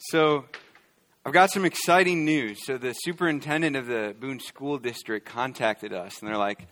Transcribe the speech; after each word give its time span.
So, 0.00 0.44
I've 1.26 1.32
got 1.32 1.50
some 1.50 1.64
exciting 1.64 2.24
news. 2.24 2.64
So, 2.64 2.78
the 2.78 2.92
superintendent 2.92 3.74
of 3.74 3.86
the 3.86 4.14
Boone 4.18 4.38
School 4.38 4.78
District 4.78 5.26
contacted 5.26 5.92
us, 5.92 6.20
and 6.20 6.28
they're 6.28 6.38
like, 6.38 6.68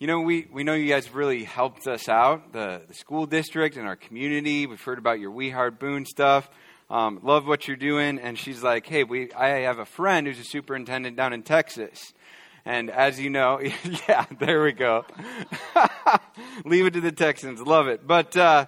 you 0.00 0.08
know, 0.08 0.20
we, 0.22 0.48
we 0.52 0.64
know 0.64 0.74
you 0.74 0.88
guys 0.88 1.14
really 1.14 1.44
helped 1.44 1.86
us 1.86 2.08
out, 2.08 2.52
the, 2.52 2.82
the 2.88 2.94
school 2.94 3.26
district 3.26 3.76
and 3.76 3.86
our 3.86 3.94
community. 3.94 4.66
We've 4.66 4.82
heard 4.82 4.98
about 4.98 5.20
your 5.20 5.30
We 5.30 5.50
Heart 5.50 5.78
Boone 5.78 6.04
stuff. 6.04 6.50
Um, 6.90 7.20
love 7.22 7.46
what 7.46 7.68
you're 7.68 7.76
doing. 7.76 8.18
And 8.18 8.36
she's 8.36 8.60
like, 8.60 8.86
hey, 8.86 9.04
we, 9.04 9.32
I 9.32 9.60
have 9.60 9.78
a 9.78 9.86
friend 9.86 10.26
who's 10.26 10.40
a 10.40 10.44
superintendent 10.44 11.16
down 11.16 11.32
in 11.32 11.44
Texas. 11.44 12.12
And 12.64 12.90
as 12.90 13.20
you 13.20 13.30
know, 13.30 13.60
yeah, 14.08 14.26
there 14.40 14.64
we 14.64 14.72
go. 14.72 15.04
Leave 16.64 16.86
it 16.86 16.94
to 16.94 17.00
the 17.00 17.12
Texans. 17.12 17.62
Love 17.62 17.86
it. 17.86 18.04
But 18.04 18.36
uh, 18.36 18.66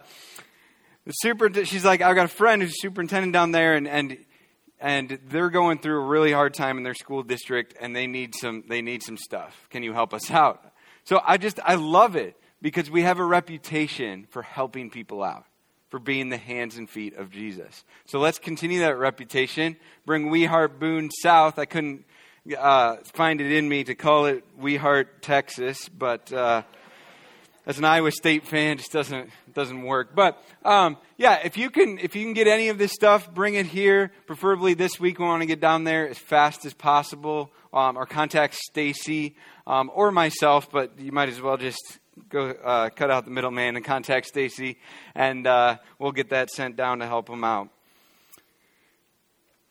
the 1.07 1.12
super, 1.12 1.64
she's 1.64 1.84
like, 1.84 2.02
I've 2.02 2.16
got 2.16 2.27
a 2.27 2.29
friend 2.29 2.61
who's 2.61 2.80
superintendent 2.80 3.32
down 3.32 3.52
there, 3.52 3.75
and, 3.75 3.88
and 3.88 4.18
and 4.79 5.19
they're 5.28 5.51
going 5.51 5.78
through 5.78 6.02
a 6.02 6.05
really 6.05 6.33
hard 6.33 6.52
time 6.52 6.77
in 6.77 6.83
their 6.83 6.95
school 6.95 7.23
district, 7.23 7.74
and 7.80 7.97
they 7.97 8.06
need 8.06 8.34
some 8.34 8.64
they 8.69 8.83
need 8.83 9.02
some 9.02 9.16
stuff. 9.16 9.66
Can 9.70 9.83
you 9.83 9.92
help 9.92 10.12
us 10.12 10.30
out? 10.33 10.62
So 11.05 11.20
I 11.24 11.37
just 11.37 11.61
I 11.64 11.77
love 11.77 12.16
it 12.16 12.37
because 12.61 12.91
we 12.91 13.02
have 13.02 13.19
a 13.19 13.24
reputation 13.24 14.27
for 14.30 14.42
helping 14.42 14.91
people 14.91 15.23
out, 15.23 15.45
for 15.91 15.98
being 15.98 16.28
the 16.28 16.37
hands 16.37 16.77
and 16.77 16.91
feet 16.91 17.16
of 17.16 17.30
Jesus. 17.30 17.84
So 18.06 18.19
let's 18.19 18.38
continue 18.38 18.80
that 18.80 18.98
reputation. 18.98 19.77
Bring 20.05 20.28
We 20.28 20.45
Heart 20.45 20.78
Boone 20.80 21.11
South. 21.23 21.59
I 21.59 21.64
couldn't 21.64 22.05
uh, 22.59 22.97
find 23.14 23.41
it 23.41 23.52
in 23.52 23.69
me 23.69 23.84
to 23.84 23.95
call 23.95 24.27
it 24.27 24.45
We 24.59 24.77
Heart 24.77 25.23
Texas, 25.23 25.88
but. 25.88 26.33
Uh, 26.33 26.62
as 27.66 27.79
an 27.79 27.84
Iowa 27.84 28.12
State 28.12 28.47
fan, 28.47 28.73
it 28.73 28.79
just 28.79 28.93
doesn't 28.93 29.30
doesn't 29.52 29.83
work. 29.83 30.15
But 30.15 30.43
um, 30.65 30.97
yeah, 31.16 31.41
if 31.45 31.56
you 31.56 31.70
can 31.70 31.98
if 31.98 32.15
you 32.15 32.23
can 32.25 32.33
get 32.33 32.47
any 32.47 32.69
of 32.69 32.79
this 32.79 32.92
stuff, 32.92 33.33
bring 33.34 33.55
it 33.55 33.66
here. 33.66 34.12
Preferably 34.27 34.75
this 34.75 35.01
week. 35.01 35.19
We 35.19 35.25
want 35.25 35.42
to 35.42 35.47
get 35.47 35.61
down 35.61 35.84
there 35.84 36.09
as 36.09 36.19
fast 36.19 36.65
as 36.65 36.73
possible. 36.75 37.50
Um, 37.72 37.98
or 37.98 38.06
contact 38.06 38.55
Stacy 38.55 39.37
um, 39.67 39.91
or 39.92 40.11
myself, 40.11 40.70
but 40.70 40.98
you 40.98 41.12
might 41.12 41.28
as 41.28 41.42
well 41.42 41.59
just 41.59 41.98
go 42.31 42.48
uh, 42.48 42.89
cut 42.89 43.11
out 43.11 43.27
the 43.27 43.31
middleman 43.31 43.77
and 43.77 43.84
contact 43.84 44.27
Stacy, 44.27 44.78
and 45.14 45.47
uh, 45.47 45.77
we'll 45.98 46.12
get 46.12 46.31
that 46.31 46.48
sent 46.48 46.77
down 46.77 47.00
to 47.00 47.06
help 47.06 47.28
them 47.28 47.44
out. 47.44 47.69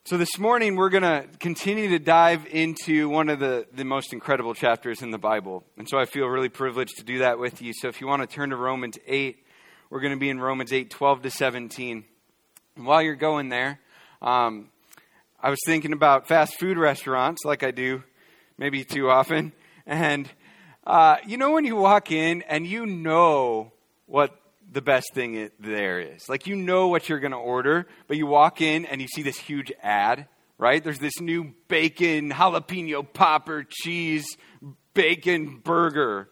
So, 0.07 0.17
this 0.17 0.37
morning 0.37 0.75
we're 0.75 0.91
going 0.91 1.01
to 1.01 1.25
continue 1.39 1.89
to 1.89 1.97
dive 1.97 2.45
into 2.45 3.09
one 3.09 3.27
of 3.27 3.39
the, 3.39 3.65
the 3.73 3.83
most 3.83 4.13
incredible 4.13 4.53
chapters 4.53 5.01
in 5.01 5.09
the 5.09 5.17
Bible. 5.17 5.63
And 5.79 5.89
so 5.89 5.97
I 5.97 6.05
feel 6.05 6.27
really 6.27 6.47
privileged 6.47 6.97
to 6.97 7.03
do 7.03 7.17
that 7.19 7.39
with 7.39 7.59
you. 7.59 7.73
So, 7.73 7.87
if 7.87 7.99
you 7.99 8.05
want 8.05 8.21
to 8.21 8.27
turn 8.27 8.51
to 8.51 8.55
Romans 8.55 8.99
8, 9.07 9.43
we're 9.89 10.01
going 10.01 10.13
to 10.13 10.19
be 10.19 10.29
in 10.29 10.39
Romans 10.39 10.71
8 10.71 10.91
12 10.91 11.23
to 11.23 11.31
17. 11.31 12.05
And 12.75 12.85
while 12.85 13.01
you're 13.01 13.15
going 13.15 13.49
there, 13.49 13.79
um, 14.21 14.69
I 15.41 15.49
was 15.49 15.57
thinking 15.65 15.91
about 15.91 16.27
fast 16.27 16.59
food 16.59 16.77
restaurants, 16.77 17.43
like 17.43 17.63
I 17.63 17.71
do 17.71 18.03
maybe 18.59 18.83
too 18.83 19.09
often. 19.09 19.53
And 19.87 20.29
uh, 20.85 21.17
you 21.25 21.37
know, 21.37 21.49
when 21.51 21.65
you 21.65 21.75
walk 21.75 22.11
in 22.11 22.43
and 22.43 22.67
you 22.67 22.85
know 22.85 23.71
what 24.05 24.39
the 24.71 24.81
best 24.81 25.13
thing 25.13 25.35
it, 25.35 25.53
there 25.59 25.99
is. 25.99 26.27
Like 26.29 26.47
you 26.47 26.55
know 26.55 26.87
what 26.87 27.09
you're 27.09 27.19
going 27.19 27.31
to 27.31 27.37
order, 27.37 27.87
but 28.07 28.17
you 28.17 28.25
walk 28.27 28.61
in 28.61 28.85
and 28.85 29.01
you 29.01 29.07
see 29.07 29.21
this 29.21 29.37
huge 29.37 29.71
ad, 29.81 30.27
right? 30.57 30.83
There's 30.83 30.99
this 30.99 31.19
new 31.19 31.53
bacon 31.67 32.31
jalapeno 32.31 33.05
popper 33.11 33.65
cheese 33.69 34.25
bacon 34.93 35.61
burger. 35.63 36.29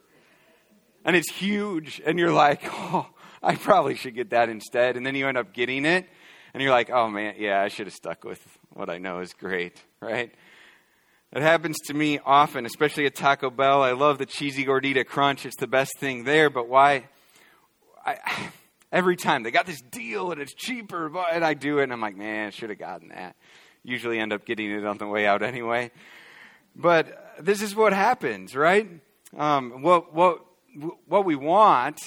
And 1.04 1.14
it's 1.14 1.30
huge 1.30 2.02
and 2.04 2.18
you're 2.18 2.32
like, 2.32 2.62
"Oh, 2.64 3.06
I 3.42 3.54
probably 3.54 3.94
should 3.94 4.14
get 4.14 4.30
that 4.30 4.48
instead." 4.48 4.96
And 4.96 5.06
then 5.06 5.14
you 5.14 5.28
end 5.28 5.38
up 5.38 5.52
getting 5.52 5.84
it 5.84 6.06
and 6.52 6.62
you're 6.62 6.72
like, 6.72 6.90
"Oh 6.90 7.08
man, 7.08 7.34
yeah, 7.38 7.60
I 7.62 7.68
should 7.68 7.86
have 7.86 7.94
stuck 7.94 8.24
with 8.24 8.40
what 8.72 8.90
I 8.90 8.98
know 8.98 9.20
is 9.20 9.32
great," 9.34 9.82
right? 10.00 10.32
It 11.32 11.42
happens 11.42 11.78
to 11.86 11.94
me 11.94 12.20
often, 12.24 12.64
especially 12.64 13.06
at 13.06 13.16
Taco 13.16 13.50
Bell. 13.50 13.82
I 13.82 13.92
love 13.92 14.18
the 14.18 14.26
cheesy 14.26 14.64
gordita 14.64 15.04
crunch. 15.04 15.44
It's 15.44 15.56
the 15.56 15.66
best 15.66 15.98
thing 15.98 16.22
there, 16.22 16.48
but 16.48 16.68
why 16.68 17.08
I, 18.04 18.50
every 18.92 19.16
time 19.16 19.42
they 19.42 19.50
got 19.50 19.66
this 19.66 19.80
deal 19.80 20.32
and 20.32 20.40
it's 20.40 20.54
cheaper, 20.54 21.06
and 21.32 21.44
I 21.44 21.54
do 21.54 21.78
it, 21.78 21.84
and 21.84 21.92
I'm 21.92 22.00
like, 22.00 22.16
man, 22.16 22.48
I 22.48 22.50
should 22.50 22.70
have 22.70 22.78
gotten 22.78 23.08
that. 23.08 23.36
Usually 23.82 24.18
end 24.18 24.32
up 24.32 24.44
getting 24.44 24.70
it 24.70 24.84
on 24.84 24.98
the 24.98 25.06
way 25.06 25.26
out 25.26 25.42
anyway. 25.42 25.90
But 26.76 27.36
this 27.38 27.62
is 27.62 27.74
what 27.74 27.92
happens, 27.92 28.56
right? 28.56 28.88
Um, 29.36 29.82
what, 29.82 30.14
what, 30.14 30.44
what 31.06 31.24
we 31.24 31.36
want, 31.36 32.00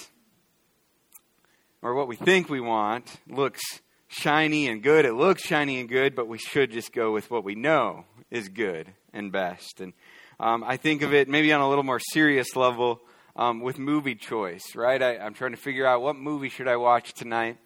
or 1.81 1.93
what 1.93 2.07
we 2.07 2.15
think 2.15 2.49
we 2.49 2.59
want, 2.59 3.17
looks 3.27 3.61
shiny 4.07 4.67
and 4.67 4.81
good. 4.81 5.05
It 5.05 5.13
looks 5.13 5.43
shiny 5.43 5.79
and 5.79 5.87
good, 5.87 6.15
but 6.15 6.27
we 6.27 6.37
should 6.37 6.71
just 6.71 6.91
go 6.93 7.11
with 7.11 7.29
what 7.29 7.43
we 7.43 7.55
know 7.55 8.05
is 8.31 8.49
good 8.49 8.93
and 9.13 9.31
best. 9.31 9.79
And 9.79 9.93
um, 10.39 10.63
I 10.63 10.77
think 10.77 11.01
of 11.01 11.13
it 11.13 11.29
maybe 11.29 11.51
on 11.53 11.61
a 11.61 11.69
little 11.69 11.83
more 11.83 11.99
serious 11.99 12.55
level 12.55 13.01
um, 13.37 13.61
with 13.61 13.77
movie 13.77 14.15
choice, 14.15 14.75
right? 14.75 15.01
I, 15.01 15.17
I'm 15.17 15.33
trying 15.33 15.51
to 15.51 15.57
figure 15.57 15.85
out 15.85 16.01
what 16.01 16.15
movie 16.15 16.49
should 16.49 16.67
I 16.67 16.75
watch 16.75 17.13
tonight, 17.13 17.57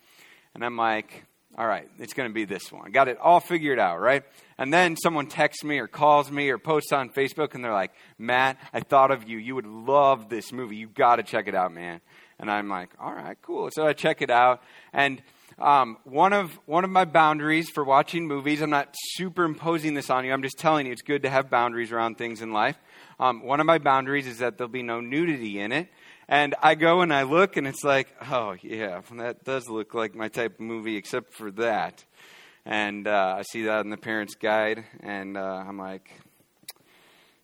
and 0.53 0.63
I'm 0.63 0.77
like, 0.77 1.23
all 1.57 1.65
right, 1.65 1.89
it's 1.97 2.13
going 2.13 2.29
to 2.29 2.33
be 2.33 2.45
this 2.45 2.71
one. 2.71 2.91
Got 2.91 3.07
it 3.07 3.17
all 3.17 3.39
figured 3.39 3.79
out, 3.79 3.99
right? 3.99 4.23
And 4.57 4.73
then 4.73 4.95
someone 4.95 5.27
texts 5.27 5.63
me 5.63 5.79
or 5.79 5.87
calls 5.87 6.31
me 6.31 6.49
or 6.49 6.57
posts 6.57 6.91
on 6.91 7.09
Facebook, 7.09 7.55
and 7.55 7.63
they're 7.63 7.73
like, 7.73 7.91
Matt, 8.17 8.57
I 8.73 8.81
thought 8.81 9.11
of 9.11 9.27
you. 9.27 9.37
You 9.37 9.55
would 9.55 9.65
love 9.65 10.29
this 10.29 10.51
movie. 10.51 10.75
You 10.75 10.87
got 10.87 11.17
to 11.17 11.23
check 11.23 11.47
it 11.47 11.55
out, 11.55 11.73
man. 11.73 12.01
And 12.39 12.49
I'm 12.49 12.69
like, 12.69 12.89
all 12.99 13.13
right, 13.13 13.37
cool. 13.41 13.69
So 13.71 13.85
I 13.85 13.93
check 13.93 14.21
it 14.21 14.29
out, 14.29 14.61
and 14.93 15.21
um, 15.59 15.97
one 16.05 16.33
of 16.33 16.59
one 16.65 16.83
of 16.83 16.89
my 16.89 17.05
boundaries 17.05 17.69
for 17.69 17.83
watching 17.83 18.27
movies. 18.27 18.61
I'm 18.61 18.71
not 18.71 18.95
superimposing 19.13 19.93
this 19.93 20.09
on 20.09 20.25
you. 20.25 20.33
I'm 20.33 20.41
just 20.41 20.57
telling 20.57 20.87
you 20.87 20.91
it's 20.91 21.03
good 21.03 21.21
to 21.23 21.29
have 21.29 21.51
boundaries 21.51 21.91
around 21.91 22.17
things 22.17 22.41
in 22.41 22.51
life. 22.51 22.77
Um, 23.21 23.43
one 23.43 23.59
of 23.59 23.67
my 23.67 23.77
boundaries 23.77 24.25
is 24.25 24.39
that 24.39 24.57
there'll 24.57 24.71
be 24.71 24.81
no 24.81 24.99
nudity 24.99 25.59
in 25.59 25.71
it. 25.71 25.89
And 26.27 26.55
I 26.59 26.73
go 26.73 27.01
and 27.01 27.13
I 27.13 27.21
look, 27.21 27.55
and 27.55 27.67
it's 27.67 27.83
like, 27.83 28.07
oh, 28.31 28.55
yeah, 28.63 29.01
that 29.17 29.43
does 29.43 29.69
look 29.69 29.93
like 29.93 30.15
my 30.15 30.27
type 30.27 30.55
of 30.55 30.59
movie, 30.59 30.95
except 30.95 31.35
for 31.35 31.51
that. 31.51 32.03
And 32.65 33.07
uh, 33.07 33.35
I 33.37 33.43
see 33.43 33.65
that 33.65 33.81
in 33.85 33.91
the 33.91 33.97
parent's 33.97 34.33
guide, 34.33 34.85
and 35.01 35.37
uh, 35.37 35.63
I'm 35.67 35.77
like, 35.77 36.09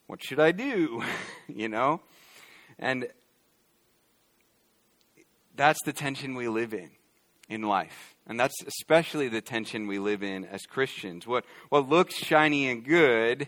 what 0.07 0.23
should 0.23 0.39
I 0.39 0.51
do? 0.51 1.03
you 1.47 1.69
know? 1.69 2.01
And 2.79 3.07
that's 5.55 5.79
the 5.85 5.93
tension 5.93 6.33
we 6.33 6.47
live 6.47 6.73
in 6.73 6.89
in 7.49 7.61
life. 7.61 8.15
And 8.25 8.39
that's 8.39 8.55
especially 8.65 9.27
the 9.27 9.41
tension 9.41 9.85
we 9.85 9.99
live 9.99 10.23
in 10.23 10.43
as 10.45 10.63
Christians. 10.63 11.27
What, 11.27 11.45
what 11.69 11.87
looks 11.87 12.15
shiny 12.15 12.67
and 12.67 12.83
good 12.83 13.47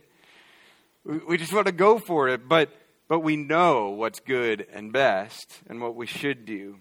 we 1.10 1.38
just 1.38 1.54
want 1.54 1.66
to 1.66 1.72
go 1.72 1.98
for 1.98 2.30
it, 2.30 2.48
but, 2.48 2.70
but 3.08 3.22
we 3.22 3.36
know 3.36 3.90
what's 3.90 4.20
good 4.20 4.68
and 4.72 4.94
best 4.94 5.60
and 5.68 5.82
what 5.82 5.96
we 5.96 6.06
should 6.06 6.46
do. 6.46 6.78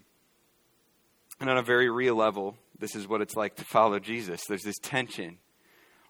And 1.40 1.48
on 1.48 1.56
a 1.56 1.62
very 1.62 1.88
real 1.88 2.14
level, 2.14 2.56
this 2.78 2.94
is 2.94 3.08
what 3.08 3.22
it's 3.22 3.36
like 3.36 3.56
to 3.56 3.64
follow 3.64 3.98
Jesus. 3.98 4.42
There's 4.46 4.64
this 4.64 4.78
tension 4.82 5.38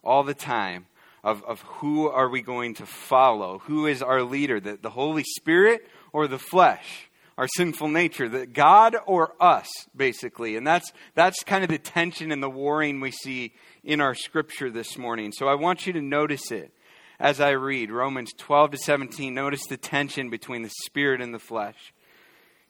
all 0.02 0.24
the 0.24 0.34
time 0.34 0.86
of, 1.22 1.44
of 1.44 1.60
who 1.62 2.08
are 2.08 2.28
we 2.28 2.42
going 2.42 2.74
to 2.74 2.86
follow? 2.86 3.60
Who 3.66 3.86
is 3.86 4.02
our 4.02 4.22
leader? 4.22 4.58
The, 4.58 4.78
the 4.80 4.90
Holy 4.90 5.24
Spirit 5.24 5.86
or 6.12 6.26
the 6.26 6.38
flesh? 6.38 7.08
Our 7.36 7.46
sinful 7.46 7.86
nature, 7.86 8.28
the 8.28 8.46
God 8.46 8.96
or 9.06 9.34
us, 9.40 9.68
basically. 9.94 10.56
And 10.56 10.66
that's, 10.66 10.92
that's 11.14 11.44
kind 11.44 11.62
of 11.62 11.70
the 11.70 11.78
tension 11.78 12.32
and 12.32 12.42
the 12.42 12.50
warring 12.50 13.00
we 13.00 13.12
see 13.12 13.54
in 13.84 14.00
our 14.00 14.16
scripture 14.16 14.70
this 14.70 14.98
morning. 14.98 15.30
So 15.30 15.46
I 15.46 15.54
want 15.54 15.86
you 15.86 15.92
to 15.92 16.02
notice 16.02 16.50
it 16.50 16.72
as 17.20 17.40
I 17.40 17.50
read 17.50 17.90
Romans 17.90 18.32
12 18.36 18.72
to 18.72 18.78
17. 18.78 19.34
Notice 19.34 19.66
the 19.68 19.76
tension 19.76 20.30
between 20.30 20.62
the 20.62 20.70
spirit 20.84 21.20
and 21.20 21.34
the 21.34 21.38
flesh. 21.38 21.92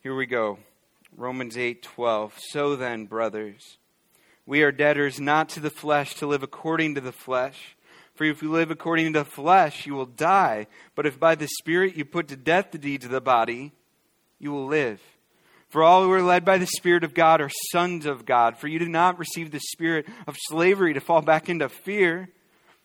Here 0.03 0.15
we 0.15 0.27
go. 0.27 0.59
Romans 1.17 1.57
8:12. 1.57 2.39
So 2.39 2.77
then, 2.77 3.07
brothers, 3.07 3.79
we 4.47 4.63
are 4.63 4.73
debtors 4.73 5.21
not 5.21 5.49
to 5.51 5.61
the 5.61 5.71
flesh 5.71 6.15
to 6.17 6.27
live 6.27 6.43
according 6.43 6.95
to 6.95 7.01
the 7.01 7.13
flesh. 7.13 7.77
For 8.15 8.25
if 8.25 8.43
you 8.43 8.51
live 8.51 8.71
according 8.71 9.13
to 9.13 9.21
the 9.21 9.25
flesh, 9.25 9.87
you 9.87 9.95
will 9.95 10.07
die. 10.07 10.67
But 10.95 11.07
if 11.07 11.21
by 11.21 11.35
the 11.35 11.49
Spirit 11.61 11.97
you 11.97 12.05
put 12.05 12.29
to 12.29 12.37
death 12.37 12.73
the 12.73 12.79
deeds 12.79 13.05
of 13.05 13.11
the 13.11 13.21
body, 13.21 13.73
you 14.39 14.51
will 14.51 14.67
live. 14.67 15.01
For 15.69 15.83
all 15.83 16.03
who 16.03 16.13
are 16.13 16.23
led 16.23 16.45
by 16.45 16.59
the 16.59 16.67
Spirit 16.67 17.05
of 17.05 17.15
God 17.15 17.41
are 17.41 17.51
sons 17.71 18.07
of 18.07 18.25
God. 18.25 18.57
For 18.57 18.69
you 18.69 18.79
did 18.79 18.89
not 18.89 19.19
receive 19.19 19.51
the 19.51 19.61
spirit 19.61 20.07
of 20.27 20.37
slavery 20.49 20.95
to 20.95 21.01
fall 21.01 21.21
back 21.21 21.49
into 21.49 21.69
fear 21.69 22.31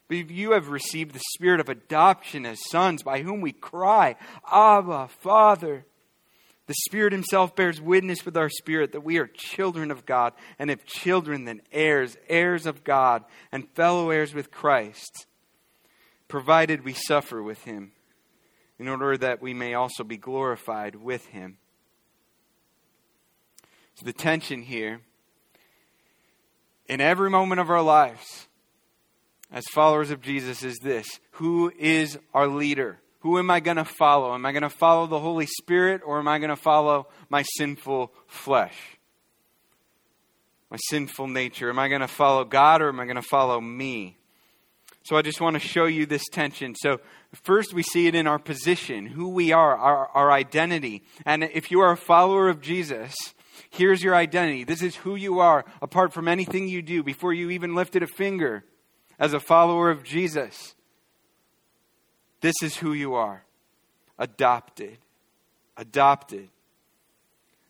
but 0.08 0.30
you 0.30 0.52
have 0.52 0.70
received 0.70 1.14
the 1.14 1.22
spirit 1.34 1.60
of 1.60 1.70
adoption 1.70 2.46
as 2.46 2.60
sons, 2.70 3.04
by 3.04 3.22
whom 3.22 3.42
we 3.42 3.52
cry, 3.52 4.16
Abba, 4.52 5.10
Father. 5.20 5.86
The 6.66 6.76
Spirit 6.86 7.12
Himself 7.12 7.56
bears 7.56 7.82
witness 7.82 8.26
with 8.26 8.38
our 8.38 8.50
spirit 8.50 8.94
that 8.94 9.04
we 9.04 9.18
are 9.18 9.28
children 9.28 9.92
of 9.92 10.06
God, 10.06 10.34
and 10.58 10.72
if 10.72 10.86
children, 10.86 11.44
then 11.44 11.62
heirs, 11.74 12.16
heirs 12.30 12.66
of 12.66 12.86
God, 12.86 13.24
and 13.52 13.70
fellow 13.72 14.12
heirs 14.12 14.34
with 14.34 14.50
Christ, 14.50 15.26
provided 16.30 16.86
we 16.86 16.94
suffer 16.94 17.44
with 17.44 17.64
Him, 17.64 17.92
in 18.80 18.88
order 18.88 19.18
that 19.18 19.42
we 19.42 19.54
may 19.54 19.74
also 19.74 20.06
be 20.06 20.16
glorified 20.16 20.96
with 20.96 21.26
Him. 21.28 21.58
So 23.96 24.06
the 24.06 24.14
tension 24.14 24.62
here, 24.62 25.02
in 26.88 27.02
every 27.02 27.30
moment 27.30 27.60
of 27.60 27.70
our 27.70 27.82
lives, 27.82 28.48
as 29.54 29.64
followers 29.72 30.10
of 30.10 30.20
Jesus 30.20 30.64
is 30.64 30.80
this 30.80 31.20
Who 31.34 31.72
is 31.78 32.18
our 32.34 32.48
leader? 32.48 33.00
Who 33.20 33.40
am 33.40 33.50
I 33.50 33.62
going 33.62 33.78
to 33.78 33.86
follow? 33.86 34.34
Am 34.34 34.46
I 34.46 34.52
going 34.52 34.64
to 34.64 34.70
follow 34.70 35.08
the 35.08 35.20
Holy 35.20 35.46
Spirit 35.46 36.02
or 36.06 36.20
am 36.20 36.28
I 36.28 36.40
going 36.40 36.50
to 36.50 36.58
follow 36.58 37.08
my 37.30 37.44
sinful 37.56 38.12
flesh? 38.28 38.76
My 40.70 40.78
sinful 40.90 41.28
nature? 41.28 41.70
Am 41.70 41.80
I 41.80 41.88
going 41.88 42.02
to 42.02 42.08
follow 42.10 42.44
God 42.44 42.82
or 42.82 42.90
am 42.90 43.00
I 43.00 43.06
going 43.06 43.16
to 43.16 43.22
follow 43.22 43.62
me? 43.62 44.18
So 45.04 45.16
I 45.16 45.22
just 45.22 45.40
want 45.40 45.54
to 45.54 45.60
show 45.60 45.86
you 45.86 46.06
this 46.06 46.24
tension. 46.32 46.76
So, 46.76 47.00
first, 47.32 47.74
we 47.74 47.84
see 47.84 48.08
it 48.08 48.16
in 48.16 48.26
our 48.26 48.40
position, 48.40 49.06
who 49.06 49.30
we 49.30 49.52
are, 49.52 49.78
our, 49.78 50.08
our 50.08 50.32
identity. 50.32 51.04
And 51.26 51.44
if 51.44 51.72
you 51.72 51.82
are 51.82 51.92
a 51.92 51.98
follower 51.98 52.48
of 52.48 52.62
Jesus, 52.62 53.14
here's 53.70 54.02
your 54.02 54.16
identity. 54.16 54.64
This 54.64 54.82
is 54.82 54.96
who 54.96 55.16
you 55.16 55.40
are, 55.40 55.66
apart 55.82 56.14
from 56.14 56.30
anything 56.30 56.70
you 56.70 56.82
do, 56.82 57.04
before 57.04 57.34
you 57.34 57.50
even 57.50 57.76
lifted 57.76 58.02
a 58.02 58.08
finger 58.08 58.64
as 59.20 59.34
a 59.34 59.40
follower 59.40 59.90
of 59.90 60.04
Jesus. 60.04 60.76
This 62.42 62.56
is 62.62 62.78
who 62.78 62.94
you 62.94 63.14
are 63.14 63.44
adopted. 64.20 64.98
Adopted. 65.78 66.50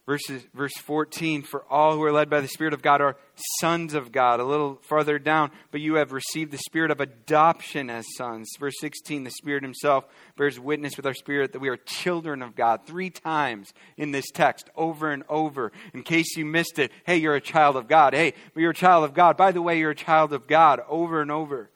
Verses, 0.05 0.45
verse 0.53 0.73
14, 0.79 1.43
for 1.43 1.63
all 1.69 1.93
who 1.93 2.03
are 2.03 2.11
led 2.11 2.29
by 2.29 2.41
the 2.41 2.47
Spirit 2.49 2.73
of 2.73 2.81
God 2.81 2.99
are 2.99 3.15
sons 3.61 3.93
of 3.93 4.11
God. 4.11 4.41
A 4.41 4.43
little 4.43 4.77
farther 4.81 5.17
down, 5.17 5.49
but 5.71 5.79
you 5.79 5.95
have 5.95 6.11
received 6.11 6.51
the 6.51 6.57
Spirit 6.57 6.91
of 6.91 6.99
adoption 6.99 7.89
as 7.89 8.05
sons. 8.17 8.49
Verse 8.59 8.73
16, 8.81 9.23
the 9.23 9.31
Spirit 9.31 9.63
Himself 9.63 10.03
bears 10.37 10.59
witness 10.59 10.97
with 10.97 11.05
our 11.05 11.13
spirit 11.13 11.53
that 11.53 11.61
we 11.61 11.69
are 11.69 11.77
children 11.77 12.41
of 12.41 12.53
God. 12.53 12.81
Three 12.85 13.09
times 13.09 13.73
in 13.95 14.11
this 14.11 14.29
text, 14.33 14.69
over 14.75 15.09
and 15.09 15.23
over. 15.29 15.71
In 15.93 16.03
case 16.03 16.35
you 16.35 16.43
missed 16.43 16.79
it, 16.79 16.91
hey, 17.05 17.15
you're 17.15 17.35
a 17.35 17.41
child 17.41 17.77
of 17.77 17.87
God. 17.87 18.13
Hey, 18.13 18.33
you're 18.57 18.71
a 18.71 18.75
child 18.75 19.05
of 19.05 19.13
God. 19.13 19.37
By 19.37 19.53
the 19.53 19.61
way, 19.61 19.79
you're 19.79 19.91
a 19.91 19.95
child 19.95 20.33
of 20.33 20.47
God, 20.47 20.81
over 20.89 21.21
and 21.21 21.31
over. 21.31 21.69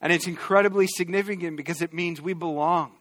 And 0.00 0.12
it's 0.12 0.28
incredibly 0.28 0.86
significant 0.86 1.56
because 1.56 1.82
it 1.82 1.92
means 1.92 2.22
we 2.22 2.34
belong. 2.34 2.92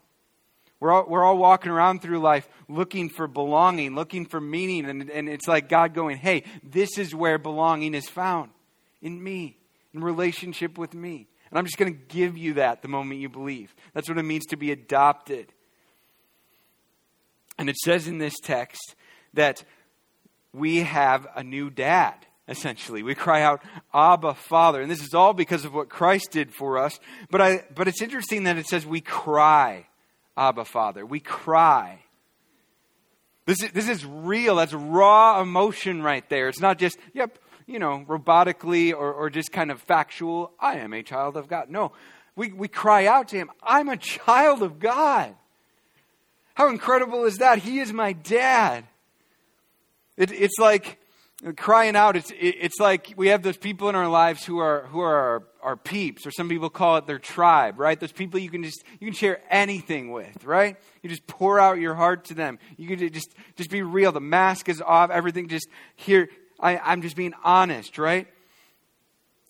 We're 0.80 0.92
all, 0.92 1.06
we're 1.08 1.24
all 1.24 1.38
walking 1.38 1.72
around 1.72 2.02
through 2.02 2.20
life 2.20 2.48
looking 2.70 3.10
for 3.10 3.28
belonging, 3.28 3.96
looking 3.96 4.26
for 4.26 4.40
meaning. 4.40 4.86
And, 4.86 5.10
and 5.10 5.28
it's 5.28 5.48
like 5.48 5.68
God 5.68 5.94
going, 5.94 6.18
hey, 6.18 6.44
this 6.64 6.98
is 6.98 7.14
where 7.14 7.38
belonging 7.38 7.94
is 7.96 8.08
found 8.08 8.52
in 9.02 9.22
me, 9.22 9.58
in 9.94 10.04
relationship 10.04 10.78
with 10.78 10.94
me. 10.94 11.28
And 11.50 11.58
I'm 11.58 11.66
just 11.66 11.78
going 11.78 11.94
to 11.94 12.00
give 12.08 12.38
you 12.38 12.56
that 12.56 12.82
the 12.82 12.88
moment 12.88 13.20
you 13.20 13.28
believe. 13.28 13.76
That's 13.94 14.08
what 14.08 14.18
it 14.18 14.24
means 14.24 14.46
to 14.48 14.56
be 14.56 14.72
adopted. 14.72 15.52
And 17.58 17.70
it 17.70 17.76
says 17.78 18.08
in 18.08 18.20
this 18.20 18.40
text 18.40 18.96
that 19.34 19.64
we 20.54 20.78
have 20.78 21.28
a 21.36 21.44
new 21.44 21.70
dad, 21.70 22.16
essentially. 22.48 23.04
We 23.04 23.16
cry 23.16 23.42
out, 23.42 23.62
Abba, 23.94 24.36
Father. 24.36 24.82
And 24.82 24.90
this 24.90 25.04
is 25.04 25.14
all 25.14 25.34
because 25.34 25.66
of 25.66 25.74
what 25.74 25.90
Christ 25.90 26.32
did 26.32 26.54
for 26.54 26.78
us. 26.78 27.00
But, 27.30 27.42
I, 27.42 27.64
but 27.76 27.88
it's 27.88 28.02
interesting 28.02 28.46
that 28.46 28.58
it 28.58 28.68
says 28.68 28.86
we 28.86 29.02
cry. 29.02 29.88
Abba, 30.40 30.64
Father. 30.64 31.06
We 31.06 31.20
cry. 31.20 32.00
This 33.46 33.62
is, 33.62 33.72
this 33.72 33.90
is 33.90 34.06
real. 34.06 34.56
That's 34.56 34.74
raw 34.74 35.42
emotion 35.42 36.02
right 36.02 36.28
there. 36.30 36.48
It's 36.48 36.62
not 36.62 36.80
just, 36.80 36.98
yep, 37.14 37.38
you 37.68 37.78
know, 37.78 38.06
robotically 38.08 38.94
or, 38.94 39.14
or 39.14 39.30
just 39.30 39.52
kind 39.52 39.70
of 39.70 39.82
factual. 39.82 40.54
I 40.60 40.78
am 40.78 40.94
a 40.94 41.04
child 41.04 41.36
of 41.36 41.48
God. 41.50 41.70
No, 41.70 41.92
we, 42.36 42.54
we 42.54 42.68
cry 42.68 43.06
out 43.06 43.28
to 43.30 43.38
Him, 43.38 43.52
I'm 43.62 43.90
a 43.90 43.98
child 43.98 44.64
of 44.64 44.80
God. 44.80 45.36
How 46.54 46.70
incredible 46.70 47.26
is 47.26 47.38
that? 47.38 47.60
He 47.60 47.80
is 47.80 47.92
my 47.92 48.14
dad. 48.14 48.86
It, 50.16 50.32
it's 50.32 50.60
like 50.60 50.99
crying 51.56 51.96
out. 51.96 52.16
It's, 52.16 52.32
it's 52.38 52.80
like 52.80 53.14
we 53.16 53.30
have 53.30 53.44
those 53.44 53.58
people 53.58 53.90
in 53.90 53.96
our 53.96 54.10
lives 54.10 54.46
who 54.46 54.60
are, 54.60 54.88
who 54.88 55.00
are 55.00 55.16
our, 55.16 55.44
our 55.62 55.78
peeps, 55.78 56.26
or 56.26 56.32
some 56.32 56.50
people 56.50 56.70
call 56.70 56.98
it 56.98 57.08
their 57.08 57.20
tribe, 57.20 57.80
right? 57.80 58.00
Those 58.00 58.12
people 58.12 58.40
you 58.40 58.50
can 58.50 58.64
just, 58.64 58.84
you 59.00 59.08
can 59.08 59.14
share 59.14 59.42
anything 59.50 60.12
with, 60.12 60.44
right? 60.44 60.78
You 61.02 61.10
just 61.10 61.28
pour 61.28 61.60
out 61.60 61.80
your 61.80 61.96
heart 61.96 62.26
to 62.26 62.34
them. 62.34 62.60
You 62.78 62.88
can 62.88 63.14
just, 63.14 63.34
just 63.56 63.70
be 63.70 63.82
real. 63.82 64.12
The 64.12 64.20
mask 64.20 64.70
is 64.70 64.82
off. 64.82 65.12
Everything 65.12 65.48
just 65.48 65.68
here. 65.96 66.30
I, 66.60 66.78
I'm 66.78 67.02
just 67.02 67.16
being 67.16 67.34
honest, 67.44 67.98
right? 67.98 68.28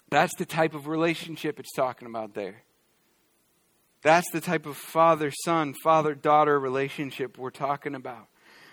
That's 0.09 0.36
the 0.36 0.45
type 0.45 0.74
of 0.74 0.88
relationship 0.88 1.59
it's 1.59 1.74
talking 1.74 2.07
about 2.07 2.33
there. 2.33 2.63
That's 4.01 4.30
the 4.31 4.41
type 4.41 4.65
of 4.65 4.77
father 4.77 5.31
son, 5.44 5.74
father 5.83 6.15
daughter 6.15 6.59
relationship 6.59 7.38
we're 7.38 7.50
talking 7.50 7.95
about. 7.95 8.27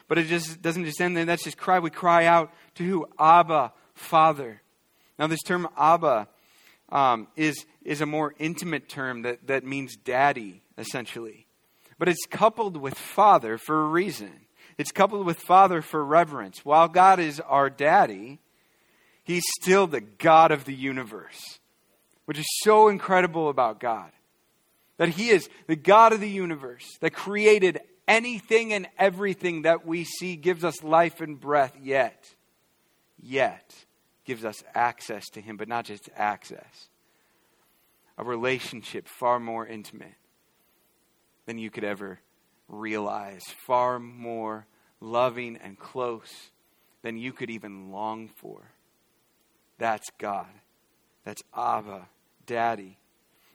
But 0.08 0.18
it 0.18 0.26
just 0.26 0.62
doesn't 0.62 0.84
just 0.84 1.00
end 1.00 1.16
there. 1.16 1.24
That's 1.24 1.44
just 1.44 1.56
cry. 1.56 1.78
We 1.78 1.90
cry 1.90 2.26
out 2.26 2.52
to 2.76 2.84
who? 2.84 3.06
Abba, 3.18 3.72
Father. 3.94 4.62
Now, 5.18 5.26
this 5.26 5.42
term 5.42 5.68
Abba 5.76 6.28
um, 6.90 7.28
is, 7.36 7.64
is 7.82 8.00
a 8.00 8.06
more 8.06 8.34
intimate 8.38 8.88
term 8.88 9.22
that, 9.22 9.46
that 9.46 9.64
means 9.64 9.96
daddy, 9.96 10.62
essentially. 10.78 11.46
But 11.98 12.08
it's 12.08 12.26
coupled 12.30 12.76
with 12.76 12.94
father 12.94 13.58
for 13.58 13.82
a 13.82 13.88
reason. 13.88 14.32
It's 14.78 14.92
coupled 14.92 15.24
with 15.24 15.38
father 15.38 15.80
for 15.80 16.04
reverence. 16.04 16.64
While 16.64 16.88
God 16.88 17.18
is 17.18 17.40
our 17.40 17.70
daddy, 17.70 18.38
he's 19.24 19.44
still 19.60 19.86
the 19.86 20.02
God 20.02 20.52
of 20.52 20.66
the 20.66 20.74
universe, 20.74 21.58
which 22.26 22.38
is 22.38 22.46
so 22.62 22.88
incredible 22.88 23.48
about 23.48 23.80
God. 23.80 24.10
That 24.98 25.10
he 25.10 25.30
is 25.30 25.48
the 25.66 25.76
God 25.76 26.12
of 26.12 26.20
the 26.20 26.28
universe 26.28 26.84
that 27.00 27.12
created 27.12 27.80
anything 28.08 28.72
and 28.72 28.88
everything 28.98 29.62
that 29.62 29.86
we 29.86 30.04
see, 30.04 30.36
gives 30.36 30.64
us 30.64 30.82
life 30.82 31.20
and 31.20 31.40
breath, 31.40 31.76
yet, 31.80 32.28
yet 33.20 33.74
gives 34.24 34.44
us 34.44 34.62
access 34.74 35.28
to 35.30 35.40
him, 35.40 35.56
but 35.56 35.68
not 35.68 35.84
just 35.84 36.08
access. 36.16 36.88
A 38.18 38.24
relationship 38.24 39.08
far 39.08 39.38
more 39.38 39.66
intimate 39.66 40.14
than 41.46 41.58
you 41.58 41.70
could 41.70 41.84
ever 41.84 42.20
realize, 42.68 43.42
far 43.66 43.98
more 43.98 44.66
loving 45.00 45.56
and 45.62 45.78
close 45.78 46.50
than 47.02 47.16
you 47.16 47.32
could 47.32 47.50
even 47.50 47.92
long 47.92 48.28
for. 48.28 48.72
That's 49.78 50.10
God. 50.18 50.48
That's 51.24 51.42
Abba, 51.54 52.08
Daddy. 52.46 52.98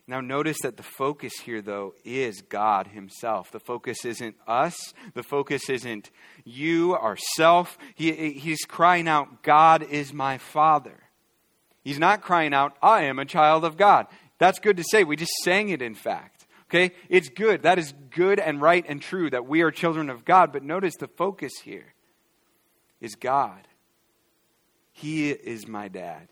Now, 0.08 0.20
notice 0.20 0.58
that 0.64 0.78
the 0.78 0.84
focus 0.84 1.34
here, 1.44 1.62
though, 1.62 1.94
is 2.04 2.42
God 2.42 2.88
Himself. 2.88 3.52
The 3.52 3.60
focus 3.60 4.04
isn't 4.04 4.36
us. 4.48 4.94
The 5.14 5.24
focus 5.24 5.70
isn't 5.70 6.10
you, 6.44 6.96
ourself. 6.96 7.78
He, 7.96 8.34
he's 8.34 8.66
crying 8.68 9.08
out, 9.08 9.44
God 9.44 9.84
is 9.84 10.12
my 10.14 10.38
Father. 10.38 11.04
He's 11.84 12.00
not 12.00 12.22
crying 12.22 12.54
out, 12.54 12.76
I 12.82 13.04
am 13.04 13.20
a 13.20 13.26
child 13.26 13.64
of 13.64 13.78
God. 13.78 14.08
That's 14.38 14.60
good 14.60 14.78
to 14.78 14.84
say. 14.84 15.04
We 15.04 15.16
just 15.16 15.32
sang 15.44 15.70
it, 15.70 15.82
in 15.82 15.96
fact. 15.96 16.48
Okay? 16.70 16.96
It's 17.10 17.30
good. 17.30 17.64
That 17.64 17.78
is 17.78 17.94
good 18.10 18.40
and 18.40 18.62
right 18.62 18.86
and 18.88 19.02
true 19.02 19.30
that 19.30 19.46
we 19.46 19.62
are 19.62 19.72
children 19.72 20.10
of 20.10 20.26
God. 20.26 20.52
But 20.52 20.64
notice 20.64 20.96
the 20.96 21.08
focus 21.08 21.52
here 21.64 21.94
is 23.00 23.16
God. 23.16 23.68
He 24.92 25.32
is 25.32 25.68
my 25.68 25.88
dad. 25.88 26.28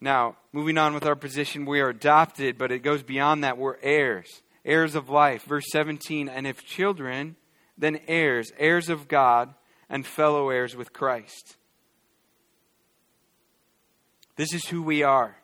Now, 0.00 0.36
moving 0.52 0.78
on 0.78 0.94
with 0.94 1.06
our 1.06 1.16
position, 1.16 1.64
we 1.64 1.80
are 1.80 1.88
adopted, 1.88 2.58
but 2.58 2.72
it 2.72 2.80
goes 2.80 3.02
beyond 3.02 3.44
that. 3.44 3.58
We're 3.58 3.78
heirs, 3.82 4.42
heirs 4.64 4.94
of 4.94 5.08
life. 5.08 5.44
Verse 5.44 5.64
17, 5.70 6.28
and 6.28 6.46
if 6.46 6.64
children, 6.64 7.36
then 7.78 8.00
heirs, 8.06 8.52
heirs 8.58 8.88
of 8.88 9.08
God, 9.08 9.54
and 9.88 10.06
fellow 10.06 10.50
heirs 10.50 10.76
with 10.76 10.92
Christ. 10.92 11.56
This 14.36 14.52
is 14.52 14.66
who 14.66 14.82
we 14.82 15.02
are. 15.02 15.36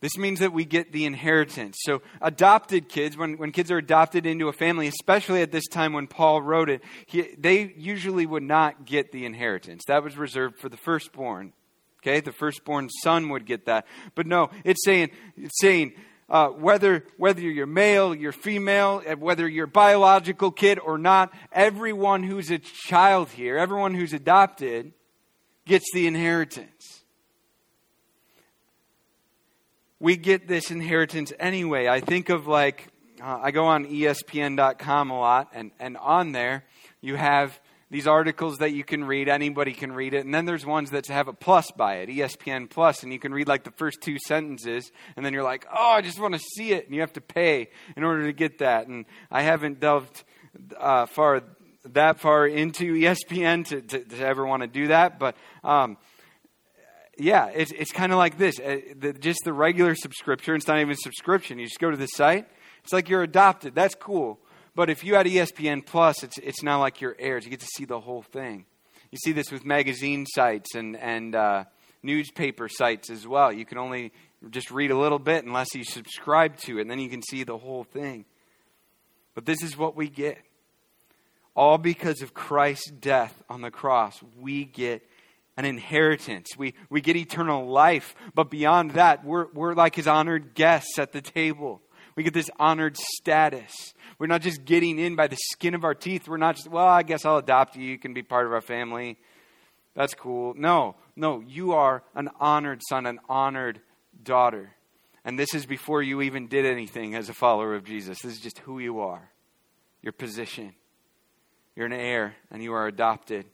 This 0.00 0.16
means 0.16 0.38
that 0.40 0.52
we 0.52 0.64
get 0.64 0.92
the 0.92 1.06
inheritance. 1.06 1.78
So, 1.80 2.02
adopted 2.20 2.88
kids, 2.88 3.16
when, 3.16 3.36
when 3.36 3.50
kids 3.50 3.70
are 3.72 3.78
adopted 3.78 4.26
into 4.26 4.48
a 4.48 4.52
family, 4.52 4.86
especially 4.86 5.42
at 5.42 5.50
this 5.50 5.66
time 5.66 5.92
when 5.92 6.06
Paul 6.06 6.40
wrote 6.40 6.70
it, 6.70 6.82
he, 7.06 7.34
they 7.36 7.74
usually 7.76 8.24
would 8.24 8.44
not 8.44 8.84
get 8.84 9.10
the 9.10 9.24
inheritance. 9.24 9.84
That 9.88 10.04
was 10.04 10.16
reserved 10.16 10.60
for 10.60 10.68
the 10.68 10.76
firstborn. 10.76 11.52
Okay, 12.00 12.20
the 12.20 12.32
firstborn 12.32 12.88
son 13.02 13.28
would 13.30 13.44
get 13.44 13.66
that. 13.66 13.86
But 14.14 14.26
no, 14.26 14.50
it's 14.64 14.84
saying, 14.84 15.10
it's 15.36 15.60
saying 15.60 15.94
uh, 16.30 16.48
whether, 16.48 17.04
whether 17.16 17.40
you're 17.40 17.66
male, 17.66 18.14
you're 18.14 18.32
female, 18.32 19.02
uh, 19.06 19.16
whether 19.16 19.48
you're 19.48 19.66
biological 19.66 20.50
kid 20.50 20.78
or 20.78 20.98
not, 20.98 21.32
everyone 21.52 22.22
who's 22.22 22.50
a 22.50 22.58
child 22.58 23.30
here, 23.30 23.56
everyone 23.56 23.94
who's 23.94 24.12
adopted, 24.12 24.92
gets 25.64 25.86
the 25.92 26.06
inheritance. 26.06 27.02
We 29.98 30.16
get 30.16 30.46
this 30.46 30.70
inheritance 30.70 31.32
anyway. 31.40 31.88
I 31.88 32.00
think 32.00 32.28
of 32.28 32.46
like, 32.46 32.88
uh, 33.20 33.40
I 33.42 33.50
go 33.50 33.64
on 33.64 33.86
ESPN.com 33.86 35.10
a 35.10 35.18
lot, 35.18 35.48
and, 35.54 35.72
and 35.80 35.96
on 35.96 36.32
there 36.32 36.64
you 37.00 37.16
have 37.16 37.58
these 37.90 38.06
articles 38.06 38.58
that 38.58 38.72
you 38.72 38.84
can 38.84 39.04
read. 39.04 39.28
Anybody 39.28 39.72
can 39.72 39.92
read 39.92 40.14
it. 40.14 40.24
And 40.24 40.34
then 40.34 40.44
there's 40.44 40.66
ones 40.66 40.90
that 40.90 41.06
have 41.06 41.28
a 41.28 41.32
plus 41.32 41.70
by 41.70 41.96
it, 41.96 42.08
ESPN 42.08 42.68
Plus, 42.68 43.02
and 43.02 43.12
you 43.12 43.18
can 43.18 43.32
read 43.32 43.48
like 43.48 43.64
the 43.64 43.70
first 43.72 44.00
two 44.02 44.18
sentences, 44.26 44.92
and 45.16 45.24
then 45.24 45.32
you're 45.32 45.42
like, 45.42 45.66
oh, 45.74 45.92
I 45.92 46.02
just 46.02 46.20
want 46.20 46.34
to 46.34 46.40
see 46.40 46.72
it. 46.72 46.86
And 46.86 46.94
you 46.94 47.00
have 47.00 47.12
to 47.14 47.20
pay 47.20 47.70
in 47.96 48.04
order 48.04 48.26
to 48.26 48.32
get 48.32 48.58
that. 48.58 48.86
And 48.86 49.06
I 49.30 49.42
haven't 49.42 49.80
delved 49.80 50.24
uh, 50.78 51.06
far 51.06 51.42
that 51.92 52.20
far 52.20 52.46
into 52.46 52.94
ESPN 52.94 53.66
to, 53.66 53.80
to, 53.80 54.04
to 54.04 54.26
ever 54.26 54.46
want 54.46 54.62
to 54.62 54.68
do 54.68 54.88
that. 54.88 55.18
But 55.18 55.36
um, 55.64 55.96
yeah, 57.18 57.46
it's, 57.54 57.72
it's 57.72 57.92
kind 57.92 58.12
of 58.12 58.18
like 58.18 58.38
this. 58.38 58.58
Uh, 58.60 58.78
the, 58.96 59.12
just 59.12 59.40
the 59.44 59.52
regular 59.52 59.94
subscription, 59.94 60.54
it's 60.54 60.68
not 60.68 60.80
even 60.80 60.96
subscription. 60.96 61.58
You 61.58 61.66
just 61.66 61.80
go 61.80 61.90
to 61.90 61.96
the 61.96 62.06
site. 62.06 62.46
It's 62.84 62.92
like 62.92 63.08
you're 63.08 63.22
adopted. 63.22 63.74
That's 63.74 63.94
cool. 63.94 64.38
But 64.78 64.90
if 64.90 65.02
you 65.02 65.16
had 65.16 65.26
ESPN 65.26 65.84
Plus, 65.84 66.22
it's, 66.22 66.38
it's 66.38 66.62
now 66.62 66.78
like 66.78 67.00
you're 67.00 67.16
heirs. 67.18 67.42
You 67.42 67.50
get 67.50 67.58
to 67.58 67.66
see 67.66 67.84
the 67.84 67.98
whole 67.98 68.22
thing. 68.22 68.64
You 69.10 69.18
see 69.18 69.32
this 69.32 69.50
with 69.50 69.64
magazine 69.64 70.24
sites 70.24 70.76
and, 70.76 70.96
and 70.96 71.34
uh, 71.34 71.64
newspaper 72.04 72.68
sites 72.68 73.10
as 73.10 73.26
well. 73.26 73.52
You 73.52 73.64
can 73.64 73.78
only 73.78 74.12
just 74.50 74.70
read 74.70 74.92
a 74.92 74.96
little 74.96 75.18
bit 75.18 75.44
unless 75.44 75.74
you 75.74 75.82
subscribe 75.82 76.58
to 76.58 76.78
it, 76.78 76.82
and 76.82 76.90
then 76.92 77.00
you 77.00 77.08
can 77.08 77.22
see 77.22 77.42
the 77.42 77.58
whole 77.58 77.82
thing. 77.82 78.24
But 79.34 79.46
this 79.46 79.64
is 79.64 79.76
what 79.76 79.96
we 79.96 80.08
get. 80.08 80.38
All 81.56 81.76
because 81.76 82.22
of 82.22 82.32
Christ's 82.32 82.92
death 82.92 83.34
on 83.50 83.62
the 83.62 83.72
cross, 83.72 84.20
we 84.40 84.64
get 84.64 85.02
an 85.56 85.64
inheritance. 85.64 86.50
We, 86.56 86.74
we 86.88 87.00
get 87.00 87.16
eternal 87.16 87.68
life. 87.68 88.14
But 88.32 88.48
beyond 88.48 88.92
that, 88.92 89.24
we're, 89.24 89.48
we're 89.52 89.74
like 89.74 89.96
his 89.96 90.06
honored 90.06 90.54
guests 90.54 91.00
at 91.00 91.10
the 91.10 91.20
table. 91.20 91.82
We 92.18 92.24
get 92.24 92.34
this 92.34 92.50
honored 92.58 92.96
status. 92.96 93.94
We're 94.18 94.26
not 94.26 94.42
just 94.42 94.64
getting 94.64 94.98
in 94.98 95.14
by 95.14 95.28
the 95.28 95.38
skin 95.52 95.76
of 95.76 95.84
our 95.84 95.94
teeth. 95.94 96.26
We're 96.26 96.36
not 96.36 96.56
just, 96.56 96.66
well, 96.66 96.84
I 96.84 97.04
guess 97.04 97.24
I'll 97.24 97.36
adopt 97.36 97.76
you. 97.76 97.84
You 97.84 97.96
can 97.96 98.12
be 98.12 98.24
part 98.24 98.44
of 98.44 98.52
our 98.52 98.60
family. 98.60 99.18
That's 99.94 100.14
cool. 100.14 100.52
No, 100.56 100.96
no, 101.14 101.38
you 101.38 101.74
are 101.74 102.02
an 102.16 102.28
honored 102.40 102.82
son, 102.88 103.06
an 103.06 103.20
honored 103.28 103.80
daughter. 104.20 104.70
And 105.24 105.38
this 105.38 105.54
is 105.54 105.64
before 105.64 106.02
you 106.02 106.20
even 106.22 106.48
did 106.48 106.66
anything 106.66 107.14
as 107.14 107.28
a 107.28 107.34
follower 107.34 107.76
of 107.76 107.84
Jesus. 107.84 108.18
This 108.22 108.32
is 108.32 108.40
just 108.40 108.58
who 108.58 108.80
you 108.80 108.98
are, 108.98 109.30
your 110.02 110.12
position. 110.12 110.74
You're 111.76 111.86
an 111.86 111.92
heir, 111.92 112.34
and 112.50 112.64
you 112.64 112.72
are 112.72 112.88
adopted. 112.88 113.46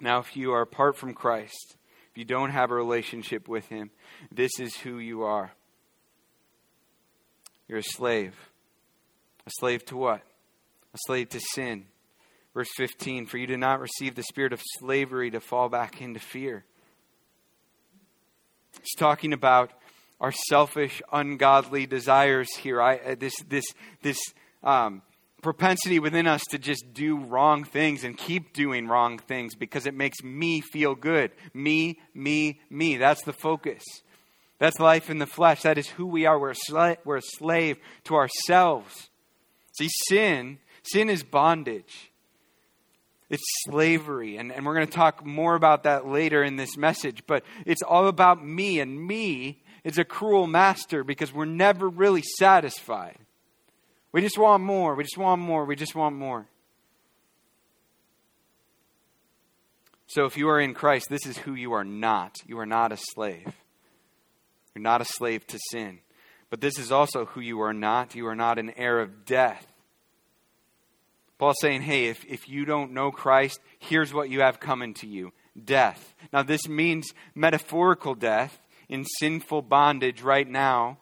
Now, 0.00 0.18
if 0.18 0.36
you 0.36 0.52
are 0.52 0.60
apart 0.60 0.98
from 0.98 1.14
Christ, 1.14 1.76
if 2.10 2.18
you 2.18 2.26
don't 2.26 2.50
have 2.50 2.70
a 2.72 2.74
relationship 2.74 3.48
with 3.48 3.70
Him, 3.70 3.90
this 4.30 4.60
is 4.60 4.76
who 4.76 4.98
you 4.98 5.22
are. 5.22 5.52
You're 7.70 7.78
a 7.78 7.84
slave. 7.84 8.34
A 9.46 9.50
slave 9.60 9.84
to 9.86 9.96
what? 9.96 10.22
A 10.92 10.98
slave 11.06 11.28
to 11.28 11.40
sin. 11.54 11.84
Verse 12.52 12.68
15 12.76 13.26
For 13.26 13.38
you 13.38 13.46
did 13.46 13.60
not 13.60 13.78
receive 13.78 14.16
the 14.16 14.24
spirit 14.24 14.52
of 14.52 14.60
slavery 14.80 15.30
to 15.30 15.38
fall 15.38 15.68
back 15.68 16.02
into 16.02 16.18
fear. 16.18 16.64
He's 18.72 18.96
talking 18.98 19.32
about 19.32 19.70
our 20.20 20.32
selfish, 20.32 21.00
ungodly 21.12 21.86
desires 21.86 22.48
here. 22.56 22.82
I, 22.82 22.96
uh, 22.96 23.14
this 23.16 23.36
this, 23.48 23.66
this 24.02 24.18
um, 24.64 25.02
propensity 25.40 26.00
within 26.00 26.26
us 26.26 26.42
to 26.50 26.58
just 26.58 26.92
do 26.92 27.18
wrong 27.18 27.62
things 27.62 28.02
and 28.02 28.18
keep 28.18 28.52
doing 28.52 28.88
wrong 28.88 29.18
things 29.18 29.54
because 29.54 29.86
it 29.86 29.94
makes 29.94 30.24
me 30.24 30.60
feel 30.60 30.96
good. 30.96 31.30
Me, 31.54 32.00
me, 32.14 32.58
me. 32.68 32.96
That's 32.96 33.22
the 33.22 33.32
focus. 33.32 33.84
That's 34.60 34.78
life 34.78 35.08
in 35.08 35.18
the 35.18 35.26
flesh. 35.26 35.62
That 35.62 35.78
is 35.78 35.88
who 35.88 36.06
we 36.06 36.26
are. 36.26 36.38
We're 36.38 36.50
a, 36.50 36.70
sla- 36.70 36.98
we're 37.04 37.16
a 37.16 37.22
slave 37.22 37.78
to 38.04 38.14
ourselves. 38.14 39.08
See, 39.72 39.88
sin, 40.08 40.58
sin 40.82 41.08
is 41.08 41.22
bondage. 41.22 42.12
It's 43.30 43.42
slavery. 43.64 44.36
And, 44.36 44.52
and 44.52 44.66
we're 44.66 44.74
going 44.74 44.86
to 44.86 44.92
talk 44.92 45.24
more 45.24 45.54
about 45.54 45.84
that 45.84 46.06
later 46.06 46.44
in 46.44 46.56
this 46.56 46.76
message. 46.76 47.22
But 47.26 47.42
it's 47.64 47.80
all 47.80 48.06
about 48.06 48.44
me, 48.44 48.80
and 48.80 49.02
me 49.02 49.62
is 49.82 49.96
a 49.96 50.04
cruel 50.04 50.46
master 50.46 51.04
because 51.04 51.32
we're 51.32 51.46
never 51.46 51.88
really 51.88 52.22
satisfied. 52.38 53.16
We 54.12 54.20
just 54.20 54.36
want 54.36 54.62
more. 54.62 54.94
We 54.94 55.04
just 55.04 55.16
want 55.16 55.40
more. 55.40 55.64
We 55.64 55.74
just 55.74 55.94
want 55.94 56.16
more. 56.16 56.46
So 60.06 60.26
if 60.26 60.36
you 60.36 60.50
are 60.50 60.60
in 60.60 60.74
Christ, 60.74 61.06
this 61.08 61.24
is 61.24 61.38
who 61.38 61.54
you 61.54 61.72
are 61.72 61.84
not. 61.84 62.34
You 62.44 62.58
are 62.58 62.66
not 62.66 62.92
a 62.92 62.98
slave. 62.98 63.54
You're 64.74 64.82
not 64.82 65.00
a 65.00 65.06
slave 65.06 65.46
to 65.48 65.58
sin. 65.70 66.00
But 66.50 66.60
this 66.60 66.78
is 66.78 66.90
also 66.90 67.26
who 67.26 67.40
you 67.40 67.60
are 67.62 67.72
not. 67.72 68.14
You 68.14 68.26
are 68.26 68.34
not 68.34 68.58
an 68.58 68.72
heir 68.76 69.00
of 69.00 69.24
death. 69.24 69.66
Paul's 71.38 71.56
saying, 71.60 71.82
hey, 71.82 72.06
if, 72.06 72.24
if 72.26 72.48
you 72.48 72.64
don't 72.64 72.92
know 72.92 73.10
Christ, 73.10 73.60
here's 73.78 74.12
what 74.12 74.28
you 74.28 74.40
have 74.40 74.60
coming 74.60 74.94
to 74.94 75.06
you 75.06 75.32
death. 75.64 76.14
Now, 76.32 76.42
this 76.42 76.68
means 76.68 77.12
metaphorical 77.34 78.14
death 78.14 78.58
in 78.88 79.04
sinful 79.04 79.62
bondage 79.62 80.22
right 80.22 80.48
now 80.48 80.98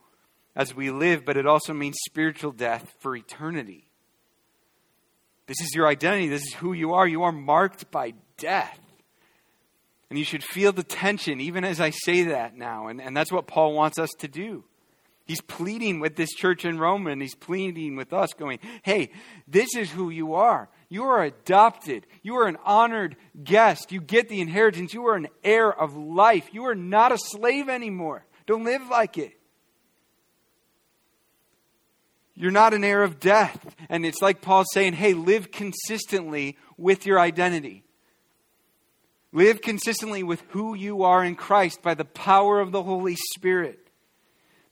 as 0.55 0.75
we 0.75 0.91
live, 0.91 1.25
but 1.25 1.37
it 1.37 1.47
also 1.47 1.73
means 1.73 1.97
spiritual 2.07 2.53
death 2.53 2.93
for 3.01 3.17
eternity. 3.17 3.85
This 5.47 5.61
is 5.61 5.75
your 5.75 5.89
identity. 5.89 6.29
This 6.29 6.43
is 6.43 6.55
who 6.55 6.73
you 6.73 6.95
are. 6.95 7.07
You 7.07 7.23
are 7.23 7.33
marked 7.33 7.91
by 7.91 8.15
death. 8.37 8.79
And 10.11 10.19
you 10.19 10.25
should 10.25 10.43
feel 10.43 10.73
the 10.73 10.83
tension 10.83 11.41
even 11.41 11.65
as 11.65 11.81
I 11.81 11.91
say 11.91 12.25
that 12.25 12.57
now. 12.57 12.87
And, 12.89 13.01
and 13.01 13.17
that's 13.17 13.33
what 13.33 13.47
Paul 13.47 13.75
wants 13.75 13.99
us 13.99 14.11
to 14.21 14.29
do. 14.29 14.65
He's 15.29 15.43
pleading 15.43 16.01
with 16.01 16.17
this 16.17 16.31
church 16.31 16.65
in 16.65 16.79
Rome 16.79 17.07
and 17.07 17.21
he's 17.21 17.35
pleading 17.35 17.97
with 17.97 18.15
us, 18.15 18.33
going, 18.33 18.61
Hey, 18.83 19.11
this 19.47 19.77
is 19.77 19.91
who 19.91 20.09
you 20.09 20.33
are. 20.35 20.71
You 20.89 21.05
are 21.05 21.23
adopted. 21.23 22.07
You 22.23 22.37
are 22.37 22.49
an 22.49 22.57
honored 22.65 23.17
guest. 23.45 23.93
You 23.93 24.01
get 24.01 24.31
the 24.31 24.41
inheritance. 24.41 24.95
You 24.95 25.07
are 25.09 25.17
an 25.17 25.29
heir 25.45 25.71
of 25.71 25.95
life. 25.95 26.49
You 26.53 26.65
are 26.65 26.75
not 26.75 27.13
a 27.13 27.19
slave 27.19 27.69
anymore. 27.69 28.25
Don't 28.47 28.65
live 28.65 28.89
like 28.89 29.19
it. 29.19 29.39
You're 32.35 32.51
not 32.51 32.73
an 32.73 32.83
heir 32.83 33.03
of 33.03 33.21
death. 33.21 33.77
And 33.91 34.07
it's 34.07 34.23
like 34.23 34.41
Paul 34.41 34.65
saying, 34.73 34.95
Hey, 34.95 35.13
live 35.13 35.51
consistently 35.51 36.57
with 36.79 37.05
your 37.05 37.21
identity. 37.21 37.85
Live 39.33 39.61
consistently 39.61 40.23
with 40.23 40.43
who 40.51 40.75
you 40.75 41.03
are 41.03 41.25
in 41.25 41.35
Christ 41.35 41.83
by 41.83 41.95
the 41.95 42.05
power 42.05 42.61
of 42.61 42.73
the 42.73 42.83
Holy 42.83 43.17
Spirit. 43.35 43.79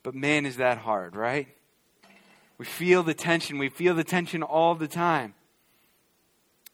But 0.03 0.15
man, 0.15 0.47
is 0.47 0.57
that 0.57 0.79
hard, 0.79 1.15
right? 1.15 1.49
We 2.59 2.65
feel 2.65 3.03
the 3.03 3.15
tension. 3.15 3.59
We 3.59 3.69
feel 3.69 3.95
the 3.95 4.05
tension 4.05 4.43
all 4.43 4.75
the 4.75 4.89
time. 4.89 5.35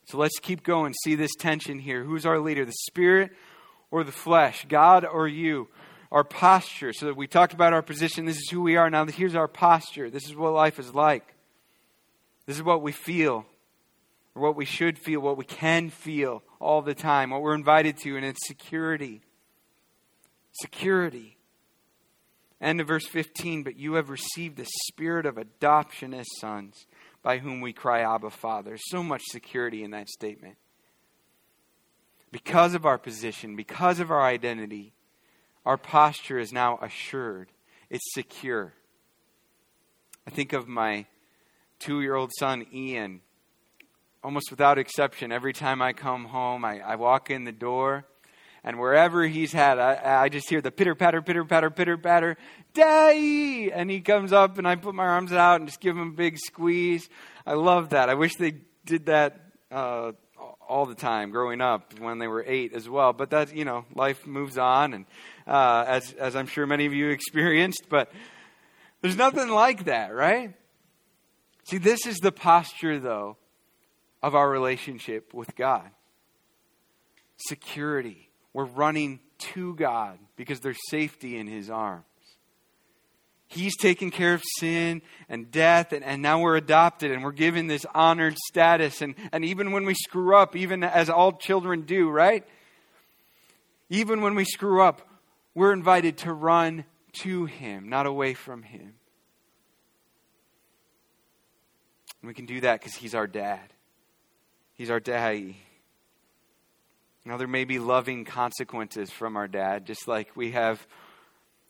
So 0.07 0.19
let's 0.19 0.39
keep 0.39 0.63
going. 0.63 0.95
See 1.03 1.15
this 1.15 1.35
tension 1.39 1.79
here. 1.79 2.05
Who's 2.05 2.27
our 2.27 2.39
leader, 2.39 2.65
the 2.65 2.73
Spirit 2.87 3.33
or 3.91 4.05
the 4.05 4.13
flesh? 4.13 4.65
God 4.69 5.05
or 5.05 5.27
you? 5.27 5.69
Our 6.13 6.25
posture. 6.25 6.93
So 6.93 7.13
we 7.15 7.27
talked 7.27 7.55
about 7.55 7.73
our 7.73 7.83
position. 7.83 8.27
This 8.27 8.37
is 8.37 8.51
who 8.51 8.61
we 8.61 8.77
are. 8.77 8.91
Now, 8.91 9.07
here's 9.07 9.35
our 9.35 9.49
posture. 9.49 10.11
This 10.11 10.27
is 10.27 10.37
what 10.37 10.53
life 10.53 10.79
is 10.79 10.95
like. 10.95 11.35
This 12.47 12.57
is 12.57 12.63
what 12.63 12.83
we 12.83 12.93
feel, 12.93 13.47
or 14.35 14.43
what 14.43 14.57
we 14.57 14.65
should 14.65 14.99
feel, 14.99 15.21
what 15.21 15.37
we 15.37 15.45
can 15.45 15.91
feel 15.91 16.43
all 16.61 16.83
the 16.83 16.95
time, 16.95 17.31
what 17.31 17.43
we're 17.43 17.55
invited 17.55 17.99
to, 17.99 18.17
and 18.17 18.25
it's 18.25 18.47
security. 18.47 19.21
Security. 20.53 21.37
End 22.61 22.81
of 22.81 22.87
verse 22.87 23.07
15, 23.07 23.63
but 23.63 23.77
you 23.77 23.95
have 23.95 24.09
received 24.09 24.57
the 24.57 24.69
spirit 24.87 25.27
of 25.27 25.37
adoption 25.37 26.15
as 26.15 26.27
sons, 26.41 26.87
by 27.23 27.39
whom 27.39 27.61
we 27.61 27.73
cry, 27.73 28.01
Abba, 28.01 28.31
Father. 28.31 28.77
So 28.79 29.03
much 29.03 29.23
security 29.31 29.83
in 29.83 29.91
that 29.91 30.09
statement. 30.09 30.57
Because 32.31 32.75
of 32.75 32.87
our 32.87 32.99
position, 32.99 33.57
because 33.57 34.01
of 34.01 34.11
our 34.11 34.23
identity, 34.23 34.95
our 35.67 35.77
posture 35.77 36.39
is 36.39 36.53
now 36.53 36.79
assured, 36.81 37.49
it's 37.91 38.15
secure. 38.15 38.73
I 40.27 40.31
think 40.31 40.53
of 40.53 40.67
my 40.67 41.07
two 41.79 42.01
year 42.01 42.15
old 42.15 42.31
son, 42.39 42.65
Ian 42.73 43.21
almost 44.23 44.51
without 44.51 44.79
exception, 44.79 45.33
every 45.33 45.53
time 45.53 45.83
I 45.83 45.93
come 45.93 46.27
home, 46.27 46.65
I, 46.65 46.81
I 46.81 46.97
walk 46.97 47.31
in 47.31 47.45
the 47.45 47.53
door, 47.53 48.05
and 48.65 48.79
wherever 48.79 49.27
he's 49.27 49.53
had, 49.53 49.79
I, 49.79 50.23
I 50.23 50.29
just 50.29 50.49
hear 50.49 50.61
the 50.61 50.71
pitter 50.71 50.95
patter, 50.95 51.21
pitter 51.21 51.45
patter, 51.45 51.71
pitter 51.71 51.97
patter, 51.97 52.37
Daddy! 52.75 53.73
And 53.73 53.91
he 53.91 54.01
comes 54.01 54.33
up, 54.33 54.59
and 54.59 54.67
I 54.67 54.77
put 54.77 54.95
my 54.95 55.05
arms 55.05 55.33
out 55.33 55.57
and 55.57 55.69
just 55.69 55.81
give 55.81 55.97
him 55.97 56.09
a 56.09 56.13
big 56.13 56.39
squeeze. 56.39 57.09
I 57.47 57.55
love 57.55 57.91
that. 57.91 58.09
I 58.09 58.15
wish 58.15 58.37
they 58.37 58.55
did 58.85 59.07
that 59.07 59.41
uh, 59.71 60.13
all 60.69 60.87
the 60.87 60.95
time 60.95 61.31
growing 61.31 61.61
up 61.61 61.99
when 61.99 62.19
they 62.19 62.29
were 62.29 62.45
eight 62.47 62.73
as 62.73 62.89
well. 62.89 63.13
But 63.13 63.31
that, 63.31 63.55
you 63.55 63.65
know, 63.65 63.85
life 63.95 64.27
moves 64.27 64.57
on, 64.57 64.95
and 64.95 65.07
uh, 65.47 65.85
as, 65.87 66.13
as 66.13 66.37
I'm 66.37 66.47
sure 66.47 66.67
many 66.67 66.87
of 66.87 66.95
you 66.95 67.11
experienced, 67.11 67.87
but 67.89 68.11
there's 69.01 69.17
nothing 69.17 69.49
like 69.49 69.85
that, 69.85 70.15
right? 70.15 70.55
See, 71.65 71.79
this 71.79 72.07
is 72.07 72.19
the 72.19 72.33
posture, 72.33 72.99
though, 72.99 73.37
of 74.23 74.35
our 74.35 74.49
relationship 74.49 75.35
with 75.35 75.55
God. 75.57 75.91
Security. 77.37 78.31
We're 78.53 78.65
running 78.65 79.21
to 79.39 79.75
God 79.75 80.19
because 80.37 80.61
there's 80.61 80.79
safety 80.89 81.37
in 81.37 81.47
His 81.47 81.71
arms. 81.71 82.05
He's 83.49 83.77
taken 83.77 84.11
care 84.11 84.33
of 84.33 84.43
sin 84.59 85.03
and 85.29 85.51
death, 85.51 85.93
and, 85.93 86.03
and 86.03 86.23
now 86.23 86.41
we're 86.41 86.57
adopted 86.57 87.11
and 87.11 87.23
we're 87.23 87.33
given 87.33 87.67
this 87.67 87.85
honored 87.95 88.39
status. 88.39 89.03
And, 89.03 89.15
and 89.31 89.45
even 89.45 89.73
when 89.73 89.85
we 89.85 89.95
screw 89.95 90.35
up, 90.35 90.57
even 90.57 90.83
as 90.83 91.11
all 91.11 91.33
children 91.33 91.83
do, 91.83 92.09
right? 92.09 92.47
Even 93.91 94.23
when 94.23 94.35
we 94.35 94.47
screw 94.47 94.81
up, 94.81 95.07
we're 95.55 95.75
invited 95.75 96.17
to 96.19 96.33
run 96.33 96.85
to 97.13 97.45
Him, 97.45 97.91
not 97.91 98.07
away 98.07 98.33
from 98.33 98.63
Him. 98.63 98.95
And 102.23 102.29
we 102.29 102.33
can 102.33 102.47
do 102.47 102.61
that 102.63 102.81
because 102.81 102.95
He's 102.95 103.15
our 103.15 103.27
dad. 103.27 103.73
He's 104.83 104.91
our 104.91 104.99
daddy. 104.99 105.59
Now, 107.25 107.37
there 107.37 107.47
may 107.47 107.65
be 107.65 107.79
loving 107.79 108.25
consequences 108.25 109.13
from 109.13 109.37
our 109.37 109.47
dad, 109.47 109.87
just 109.87 110.09
like 110.09 110.35
we 110.35 110.51
have, 110.51 110.85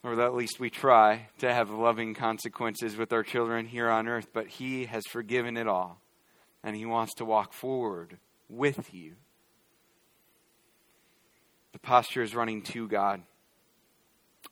or 0.02 0.18
at 0.18 0.34
least 0.34 0.58
we 0.58 0.70
try 0.70 1.28
to 1.40 1.52
have 1.52 1.68
loving 1.68 2.14
consequences 2.14 2.96
with 2.96 3.12
our 3.12 3.22
children 3.22 3.66
here 3.66 3.90
on 3.90 4.08
earth, 4.08 4.28
but 4.32 4.48
he 4.48 4.86
has 4.86 5.02
forgiven 5.10 5.58
it 5.58 5.68
all, 5.68 6.00
and 6.64 6.74
he 6.74 6.86
wants 6.86 7.12
to 7.16 7.26
walk 7.26 7.52
forward 7.52 8.16
with 8.48 8.94
you. 8.94 9.16
The 11.74 11.80
posture 11.80 12.22
is 12.22 12.34
running 12.34 12.62
to 12.62 12.88
God. 12.88 13.20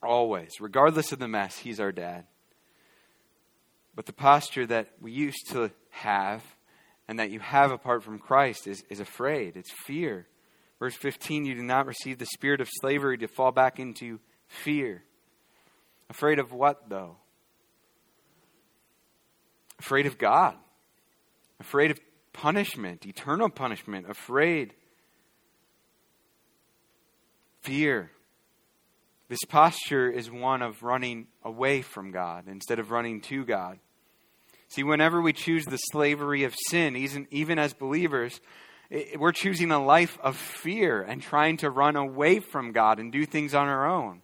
Always. 0.02 0.61
Regardless 0.61 1.12
of 1.12 1.19
the 1.19 1.29
mess, 1.29 1.57
He's 1.57 1.81
our 1.81 1.93
dad. 1.93 2.26
But 3.95 4.05
the 4.05 4.12
posture 4.12 4.67
that 4.67 4.90
we 5.00 5.12
used 5.12 5.49
to 5.52 5.71
have 5.88 6.45
and 7.11 7.19
that 7.19 7.31
you 7.31 7.40
have 7.40 7.73
apart 7.73 8.05
from 8.05 8.21
Christ 8.21 8.69
is, 8.69 8.85
is 8.88 9.00
afraid. 9.00 9.57
It's 9.57 9.73
fear. 9.85 10.29
Verse 10.79 10.95
15 10.95 11.45
you 11.45 11.57
do 11.57 11.62
not 11.62 11.87
receive 11.87 12.19
the 12.19 12.25
spirit 12.25 12.61
of 12.61 12.69
slavery 12.81 13.19
to 13.19 13.26
fall 13.26 13.50
back 13.50 13.81
into 13.81 14.21
fear. 14.47 15.02
Afraid 16.09 16.38
of 16.38 16.52
what, 16.52 16.88
though? 16.88 17.17
Afraid 19.81 20.07
of 20.07 20.19
God. 20.19 20.55
Afraid 21.59 21.90
of 21.90 21.99
punishment, 22.33 23.05
eternal 23.05 23.50
punishment. 23.50 24.09
Afraid. 24.09 24.73
Fear. 27.62 28.12
This 29.29 29.45
posture 29.49 30.09
is 30.09 30.31
one 30.31 30.62
of 30.62 30.85
running 30.85 31.26
away 31.43 31.83
from 31.83 32.12
God 32.12 32.45
instead 32.47 32.79
of 32.79 32.93
running 32.93 33.21
to 33.23 33.45
God. 33.45 33.81
See, 34.71 34.85
whenever 34.85 35.21
we 35.21 35.33
choose 35.33 35.67
the 35.67 35.77
slavery 35.77 36.45
of 36.45 36.55
sin, 36.69 36.97
even, 37.31 37.59
as 37.59 37.75
believers, 37.75 38.41
we're 39.19 39.33
choosing 39.33 39.73
a 39.73 39.85
life 39.85 40.17
of 40.23 40.37
fear 40.37 41.03
and 41.03 41.21
trying 41.21 41.57
to 41.59 41.71
run 41.71 41.97
away 41.97 42.39
from 42.39 42.71
God 42.71 43.00
and 43.00 43.11
do 43.11 43.27
things 43.27 43.53
on 43.53 43.67
our 43.67 43.87
own. 43.87 44.23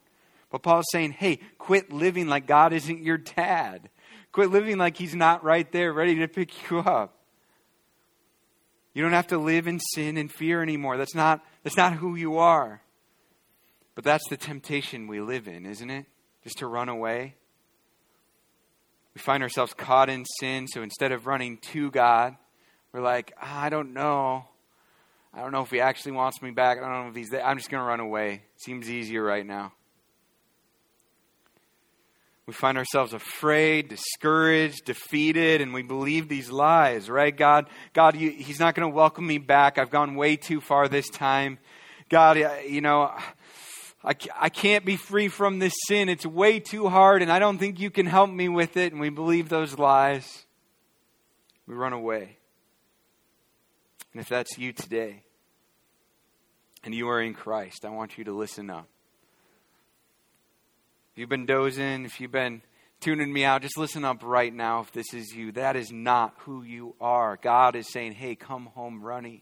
But 0.49 0.63
Paul's 0.63 0.85
saying, 0.91 1.11
hey, 1.11 1.39
quit 1.57 1.91
living 1.91 2.27
like 2.27 2.47
God 2.47 2.71
isn't 2.71 3.03
your 3.03 3.17
dad. 3.17 3.89
Quit 4.31 4.49
living 4.49 4.77
like 4.77 4.95
he's 4.95 5.15
not 5.15 5.43
right 5.43 5.69
there 5.73 5.91
ready 5.91 6.15
to 6.15 6.29
pick 6.29 6.69
you 6.69 6.79
up. 6.79 7.13
You 8.93 9.03
don't 9.03 9.11
have 9.11 9.27
to 9.27 9.37
live 9.37 9.67
in 9.67 9.79
sin 9.79 10.15
and 10.15 10.31
fear 10.31 10.63
anymore. 10.63 10.95
That's 10.95 11.13
not, 11.13 11.45
that's 11.63 11.77
not 11.77 11.93
who 11.93 12.15
you 12.15 12.37
are. 12.37 12.81
But 13.95 14.05
that's 14.05 14.27
the 14.29 14.37
temptation 14.37 15.07
we 15.07 15.19
live 15.19 15.49
in, 15.49 15.65
isn't 15.65 15.89
it? 15.89 16.05
Just 16.43 16.59
to 16.59 16.67
run 16.67 16.87
away. 16.87 17.35
We 19.17 19.21
find 19.21 19.41
ourselves 19.41 19.73
caught 19.73 20.11
in 20.11 20.25
sin, 20.39 20.67
so 20.67 20.83
instead 20.83 21.11
of 21.11 21.25
running 21.25 21.57
to 21.71 21.89
God, 21.89 22.35
we're 22.93 23.01
like, 23.01 23.33
oh, 23.41 23.47
I 23.49 23.69
don't 23.69 23.95
know. 23.95 24.45
I 25.33 25.39
don't 25.41 25.51
know 25.51 25.63
if 25.63 25.71
He 25.71 25.79
actually 25.79 26.11
wants 26.11 26.39
me 26.39 26.51
back. 26.51 26.77
I 26.77 26.81
don't 26.81 27.05
know 27.05 27.09
if 27.09 27.15
He's 27.15 27.29
there. 27.29 27.43
I'm 27.43 27.57
just 27.57 27.71
going 27.71 27.81
to 27.81 27.87
run 27.87 27.99
away. 27.99 28.43
Seems 28.57 28.91
easier 28.91 29.23
right 29.23 29.43
now. 29.43 29.73
We 32.45 32.53
find 32.53 32.77
ourselves 32.77 33.13
afraid, 33.13 33.87
discouraged, 33.89 34.85
defeated, 34.85 35.61
and 35.61 35.73
we 35.73 35.81
believe 35.81 36.27
these 36.27 36.51
lies, 36.51 37.09
right? 37.09 37.35
God, 37.35 37.71
God, 37.93 38.15
you, 38.15 38.29
He's 38.29 38.59
not 38.59 38.75
going 38.75 38.87
to 38.87 38.95
welcome 38.95 39.25
me 39.25 39.39
back. 39.39 39.79
I've 39.79 39.89
gone 39.89 40.13
way 40.13 40.35
too 40.35 40.61
far 40.61 40.87
this 40.87 41.09
time. 41.09 41.57
God, 42.09 42.37
you 42.67 42.81
know, 42.81 43.11
I, 44.07 44.15
I 44.39 44.47
can't 44.47 44.85
be 44.85 44.95
free 44.95 45.27
from 45.27 45.59
this 45.59 45.73
sin. 45.85 46.07
It's 46.07 46.25
way 46.25 46.61
too 46.61 46.87
hard, 46.87 47.21
and 47.21 47.29
I 47.29 47.39
don't 47.39 47.57
think 47.57 47.77
you 47.77 47.89
can 47.89 48.05
help 48.05 48.29
me 48.29 48.47
with 48.47 48.77
it. 48.77 48.93
And 48.93 49.01
we 49.01 49.09
believe 49.09 49.49
those 49.49 49.77
lies. 49.77 50.45
We 51.67 51.75
run 51.75 51.91
away. 51.91 52.37
And 54.13 54.21
if 54.21 54.29
that's 54.29 54.57
you 54.57 54.71
today, 54.71 55.23
and 56.85 56.95
you 56.95 57.09
are 57.09 57.21
in 57.21 57.33
Christ, 57.33 57.83
I 57.83 57.89
want 57.89 58.17
you 58.17 58.23
to 58.23 58.31
listen 58.31 58.69
up. 58.69 58.87
If 61.11 61.19
you've 61.19 61.29
been 61.29 61.45
dozing, 61.45 62.05
if 62.05 62.21
you've 62.21 62.31
been 62.31 62.61
tuning 63.01 63.33
me 63.33 63.43
out, 63.43 63.61
just 63.61 63.77
listen 63.77 64.05
up 64.05 64.23
right 64.23 64.53
now 64.53 64.79
if 64.79 64.93
this 64.93 65.13
is 65.13 65.33
you. 65.35 65.51
That 65.51 65.75
is 65.75 65.91
not 65.91 66.33
who 66.39 66.63
you 66.63 66.95
are. 67.01 67.37
God 67.41 67.75
is 67.75 67.91
saying, 67.91 68.13
hey, 68.13 68.35
come 68.35 68.67
home 68.67 69.03
running. 69.03 69.41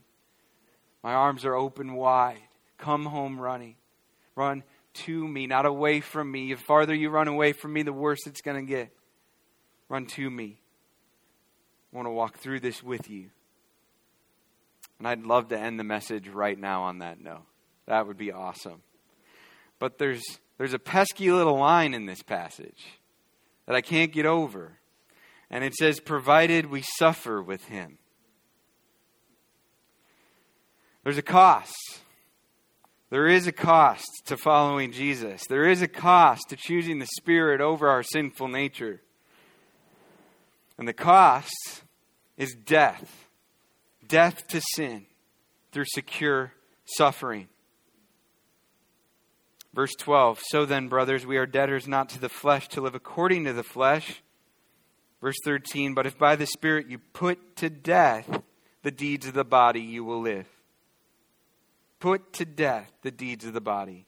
My 1.03 1.13
arms 1.13 1.45
are 1.45 1.53
open 1.53 1.93
wide. 1.93 2.41
Come 2.79 3.05
home 3.05 3.39
running. 3.39 3.75
Run 4.35 4.63
to 4.93 5.27
me, 5.27 5.47
not 5.47 5.65
away 5.65 6.01
from 6.01 6.31
me. 6.31 6.53
The 6.53 6.61
farther 6.61 6.93
you 6.93 7.09
run 7.09 7.27
away 7.27 7.53
from 7.53 7.73
me, 7.73 7.83
the 7.83 7.93
worse 7.93 8.25
it's 8.25 8.41
going 8.41 8.65
to 8.65 8.69
get. 8.69 8.89
Run 9.89 10.05
to 10.07 10.29
me. 10.29 10.57
I 11.93 11.95
want 11.95 12.07
to 12.07 12.11
walk 12.11 12.37
through 12.37 12.61
this 12.61 12.81
with 12.83 13.09
you. 13.09 13.29
And 14.99 15.07
I'd 15.07 15.23
love 15.23 15.49
to 15.49 15.59
end 15.59 15.79
the 15.79 15.83
message 15.83 16.27
right 16.27 16.57
now 16.57 16.83
on 16.83 16.99
that 16.99 17.21
note. 17.21 17.45
That 17.85 18.07
would 18.07 18.17
be 18.17 18.31
awesome. 18.31 18.81
But 19.79 19.97
there's, 19.97 20.23
there's 20.57 20.73
a 20.73 20.79
pesky 20.79 21.31
little 21.31 21.57
line 21.57 21.93
in 21.93 22.05
this 22.05 22.23
passage 22.23 22.99
that 23.65 23.75
I 23.75 23.81
can't 23.81 24.11
get 24.11 24.25
over. 24.25 24.79
And 25.49 25.63
it 25.63 25.75
says, 25.75 25.99
provided 25.99 26.67
we 26.67 26.83
suffer 26.97 27.41
with 27.41 27.65
him. 27.65 27.97
There's 31.03 31.17
a 31.17 31.21
cost. 31.21 31.99
There 33.09 33.27
is 33.27 33.47
a 33.47 33.51
cost 33.51 34.23
to 34.25 34.37
following 34.37 34.91
Jesus. 34.91 35.43
There 35.47 35.69
is 35.69 35.81
a 35.81 35.87
cost 35.87 36.49
to 36.49 36.55
choosing 36.55 36.99
the 36.99 37.07
Spirit 37.17 37.61
over 37.61 37.87
our 37.87 38.03
sinful 38.03 38.47
nature. 38.47 39.01
And 40.77 40.87
the 40.87 40.93
cost 40.93 41.83
is 42.37 42.55
death 42.55 43.25
death 44.07 44.47
to 44.47 44.61
sin 44.73 45.05
through 45.71 45.85
secure 45.87 46.53
suffering. 46.85 47.47
Verse 49.73 49.93
12 49.99 50.41
So 50.49 50.65
then, 50.65 50.87
brothers, 50.87 51.25
we 51.25 51.37
are 51.37 51.45
debtors 51.45 51.87
not 51.87 52.09
to 52.09 52.19
the 52.19 52.29
flesh 52.29 52.67
to 52.69 52.81
live 52.81 52.95
according 52.95 53.45
to 53.45 53.53
the 53.53 53.63
flesh. 53.63 54.21
Verse 55.21 55.35
13 55.43 55.93
But 55.93 56.05
if 56.05 56.17
by 56.17 56.35
the 56.35 56.45
Spirit 56.45 56.89
you 56.89 56.99
put 57.13 57.55
to 57.57 57.69
death 57.69 58.41
the 58.83 58.91
deeds 58.91 59.27
of 59.27 59.33
the 59.33 59.43
body, 59.43 59.81
you 59.81 60.03
will 60.03 60.21
live. 60.21 60.47
Put 61.99 62.33
to 62.33 62.45
death 62.45 62.91
the 63.01 63.11
deeds 63.11 63.45
of 63.45 63.53
the 63.53 63.61
body. 63.61 64.05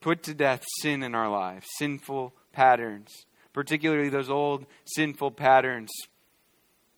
Put 0.00 0.22
to 0.24 0.34
death 0.34 0.64
sin 0.80 1.02
in 1.02 1.14
our 1.14 1.30
lives, 1.30 1.66
sinful 1.78 2.34
patterns, 2.52 3.26
particularly 3.52 4.08
those 4.08 4.30
old 4.30 4.66
sinful 4.84 5.32
patterns 5.32 5.90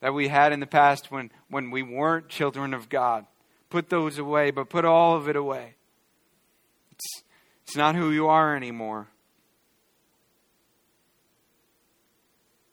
that 0.00 0.14
we 0.14 0.28
had 0.28 0.52
in 0.52 0.60
the 0.60 0.66
past 0.66 1.10
when, 1.10 1.30
when 1.48 1.70
we 1.70 1.82
weren't 1.82 2.28
children 2.28 2.74
of 2.74 2.88
God. 2.88 3.26
Put 3.70 3.88
those 3.88 4.18
away, 4.18 4.50
but 4.50 4.68
put 4.68 4.84
all 4.84 5.16
of 5.16 5.28
it 5.28 5.36
away. 5.36 5.74
It's, 6.92 7.22
it's 7.66 7.76
not 7.76 7.94
who 7.94 8.10
you 8.10 8.28
are 8.28 8.54
anymore. 8.54 9.08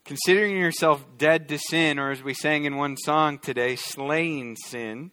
Considering 0.06 0.58
yourself 0.58 1.06
dead 1.18 1.48
to 1.50 1.58
sin, 1.58 1.98
or 1.98 2.12
as 2.12 2.22
we 2.22 2.34
sang 2.34 2.66
in 2.66 2.76
one 2.76 2.98
song 2.98 3.40
today, 3.40 3.76
slaying 3.78 4.58
sin 4.58 5.12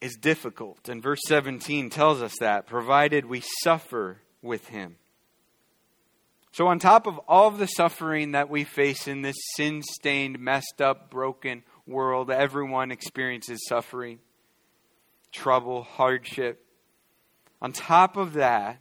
is 0.00 0.16
difficult. 0.16 0.88
And 0.88 1.02
verse 1.02 1.20
17 1.26 1.90
tells 1.90 2.22
us 2.22 2.34
that, 2.40 2.66
provided 2.66 3.26
we 3.26 3.42
suffer 3.62 4.18
with 4.42 4.68
him. 4.68 4.96
So, 6.52 6.66
on 6.66 6.78
top 6.78 7.06
of 7.06 7.18
all 7.28 7.48
of 7.48 7.58
the 7.58 7.66
suffering 7.66 8.32
that 8.32 8.48
we 8.48 8.64
face 8.64 9.06
in 9.06 9.22
this 9.22 9.36
sin 9.54 9.82
stained, 9.82 10.40
messed 10.40 10.80
up, 10.80 11.10
broken 11.10 11.62
world, 11.86 12.30
everyone 12.30 12.90
experiences 12.90 13.66
suffering, 13.68 14.18
trouble, 15.30 15.82
hardship. 15.82 16.64
On 17.60 17.72
top 17.72 18.16
of 18.16 18.34
that, 18.34 18.80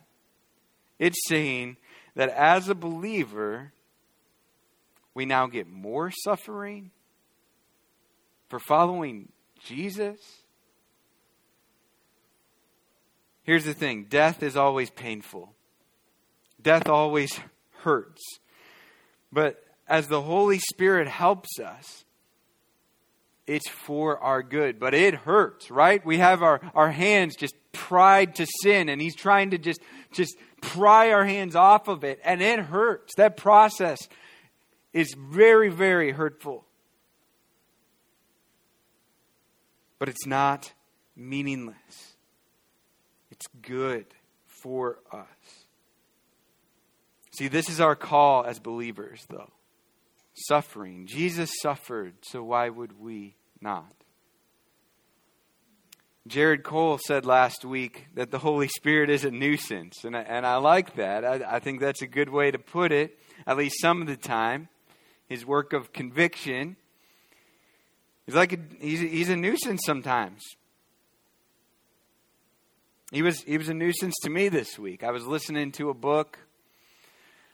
it's 0.97 1.27
saying 1.27 1.77
that 2.15 2.29
as 2.29 2.69
a 2.69 2.75
believer, 2.75 3.73
we 5.13 5.25
now 5.25 5.47
get 5.47 5.67
more 5.67 6.11
suffering 6.23 6.91
for 8.49 8.59
following 8.59 9.29
Jesus. 9.63 10.19
Here's 13.47 13.63
the 13.63 13.73
thing 13.73 14.03
death 14.09 14.43
is 14.43 14.57
always 14.57 14.91
painful, 14.91 15.55
death 16.61 16.87
always 16.87 17.39
hurts. 17.79 18.21
But 19.31 19.63
as 19.87 20.07
the 20.07 20.21
Holy 20.21 20.59
Spirit 20.59 21.07
helps 21.07 21.59
us, 21.59 22.05
it's 23.47 23.69
for 23.69 24.19
our 24.19 24.43
good. 24.43 24.79
But 24.79 24.93
it 24.93 25.15
hurts, 25.15 25.71
right? 25.71 26.05
We 26.05 26.17
have 26.17 26.43
our, 26.43 26.59
our 26.75 26.91
hands 26.91 27.37
just 27.37 27.55
pried 27.71 28.35
to 28.35 28.45
sin, 28.61 28.89
and 28.89 29.01
He's 29.01 29.15
trying 29.15 29.51
to 29.51 29.57
just, 29.57 29.79
just 30.11 30.35
pry 30.61 31.11
our 31.11 31.23
hands 31.23 31.55
off 31.55 31.87
of 31.87 32.03
it, 32.03 32.19
and 32.25 32.41
it 32.41 32.59
hurts. 32.59 33.15
That 33.15 33.37
process 33.37 33.99
is 34.91 35.15
very, 35.17 35.69
very 35.69 36.11
hurtful. 36.11 36.65
But 39.99 40.09
it's 40.09 40.25
not 40.25 40.73
meaningless. 41.15 42.06
It's 43.37 43.47
good 43.61 44.07
for 44.45 44.97
us. 45.11 45.65
See, 47.37 47.47
this 47.47 47.69
is 47.69 47.79
our 47.79 47.95
call 47.95 48.43
as 48.45 48.59
believers, 48.59 49.25
though. 49.29 49.51
Suffering. 50.33 51.05
Jesus 51.05 51.51
suffered, 51.61 52.13
so 52.23 52.43
why 52.43 52.69
would 52.69 52.99
we 52.99 53.35
not? 53.61 53.93
Jared 56.27 56.63
Cole 56.63 56.97
said 56.97 57.25
last 57.25 57.63
week 57.63 58.07
that 58.15 58.31
the 58.31 58.39
Holy 58.39 58.67
Spirit 58.67 59.09
is 59.09 59.23
a 59.23 59.31
nuisance, 59.31 60.03
and 60.03 60.17
I, 60.17 60.21
and 60.21 60.45
I 60.45 60.57
like 60.57 60.95
that. 60.95 61.23
I, 61.23 61.55
I 61.55 61.59
think 61.59 61.79
that's 61.79 62.01
a 62.01 62.07
good 62.07 62.29
way 62.29 62.51
to 62.51 62.59
put 62.59 62.91
it, 62.91 63.17
at 63.45 63.55
least 63.55 63.79
some 63.79 64.01
of 64.01 64.07
the 64.07 64.17
time. 64.17 64.67
His 65.29 65.45
work 65.45 65.73
of 65.73 65.93
conviction 65.93 66.75
is 68.25 68.35
like 68.35 68.53
a, 68.53 68.57
he's, 68.79 68.99
he's 68.99 69.29
a 69.29 69.37
nuisance 69.37 69.81
sometimes. 69.85 70.43
He 73.11 73.21
was, 73.21 73.41
he 73.43 73.57
was 73.57 73.69
a 73.69 73.73
nuisance 73.73 74.15
to 74.23 74.29
me 74.29 74.49
this 74.49 74.77
week. 74.77 75.03
I 75.03 75.11
was 75.11 75.25
listening 75.25 75.71
to 75.73 75.89
a 75.89 75.93
book. 75.93 76.39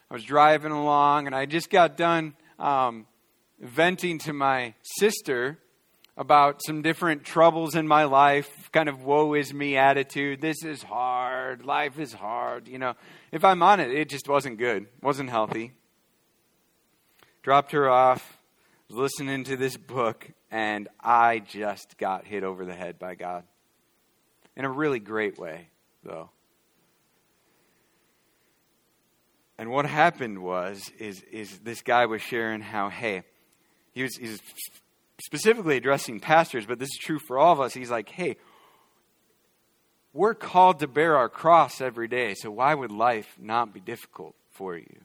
I 0.09 0.13
was 0.13 0.23
driving 0.23 0.71
along, 0.71 1.27
and 1.27 1.35
I 1.35 1.45
just 1.45 1.69
got 1.69 1.95
done 1.95 2.35
um, 2.57 3.05
venting 3.59 4.17
to 4.19 4.33
my 4.33 4.73
sister 4.81 5.59
about 6.15 6.61
some 6.65 6.81
different 6.81 7.23
troubles 7.23 7.75
in 7.75 7.87
my 7.87 8.03
life, 8.03 8.69
kind 8.71 8.87
of 8.87 9.03
woe 9.03 9.33
is 9.33 9.53
me 9.53 9.77
attitude. 9.77 10.41
This 10.41 10.63
is 10.63 10.83
hard. 10.83 11.65
Life 11.65 11.97
is 11.97 12.13
hard. 12.13 12.67
You 12.67 12.77
know, 12.77 12.93
if 13.31 13.43
I'm 13.43 13.63
on 13.63 13.79
it, 13.79 13.91
it 13.91 14.09
just 14.09 14.27
wasn't 14.27 14.59
good, 14.59 14.87
wasn't 15.01 15.29
healthy. 15.29 15.73
Dropped 17.41 17.71
her 17.71 17.89
off, 17.89 18.37
was 18.89 18.97
listening 18.97 19.43
to 19.45 19.57
this 19.57 19.75
book, 19.75 20.29
and 20.51 20.87
I 20.99 21.39
just 21.39 21.97
got 21.97 22.25
hit 22.25 22.43
over 22.43 22.65
the 22.65 22.75
head 22.75 22.99
by 22.99 23.15
God. 23.15 23.43
In 24.55 24.65
a 24.65 24.69
really 24.69 24.99
great 24.99 25.37
way, 25.37 25.67
though. 26.03 26.29
And 29.57 29.69
what 29.69 29.85
happened 29.85 30.39
was, 30.39 30.91
is, 30.99 31.21
is 31.31 31.59
this 31.59 31.81
guy 31.81 32.05
was 32.05 32.21
sharing 32.21 32.61
how, 32.61 32.89
hey, 32.89 33.23
he 33.93 34.03
was, 34.03 34.15
he 34.17 34.27
was 34.27 34.39
specifically 35.23 35.77
addressing 35.77 36.19
pastors, 36.19 36.65
but 36.65 36.79
this 36.79 36.89
is 36.89 36.99
true 36.99 37.19
for 37.19 37.37
all 37.37 37.53
of 37.53 37.61
us. 37.61 37.73
He's 37.73 37.91
like, 37.91 38.09
hey, 38.09 38.37
we're 40.11 40.33
called 40.33 40.79
to 40.79 40.87
bear 40.87 41.17
our 41.17 41.29
cross 41.29 41.81
every 41.81 42.07
day, 42.07 42.35
so 42.35 42.51
why 42.51 42.73
would 42.73 42.91
life 42.91 43.35
not 43.39 43.73
be 43.73 43.79
difficult 43.79 44.35
for 44.51 44.77
you? 44.77 45.01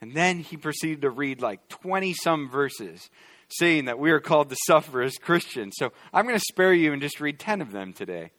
And 0.00 0.14
then 0.14 0.40
he 0.40 0.56
proceeded 0.56 1.02
to 1.02 1.10
read 1.10 1.40
like 1.40 1.68
20 1.68 2.14
some 2.14 2.48
verses 2.48 3.10
saying 3.48 3.86
that 3.86 3.98
we 3.98 4.10
are 4.10 4.20
called 4.20 4.50
to 4.50 4.56
suffer 4.66 5.02
as 5.02 5.16
Christians. 5.16 5.74
So 5.76 5.92
I'm 6.12 6.24
going 6.24 6.38
to 6.38 6.44
spare 6.48 6.72
you 6.72 6.92
and 6.92 7.02
just 7.02 7.20
read 7.20 7.38
10 7.38 7.60
of 7.60 7.72
them 7.72 7.92
today. 7.92 8.30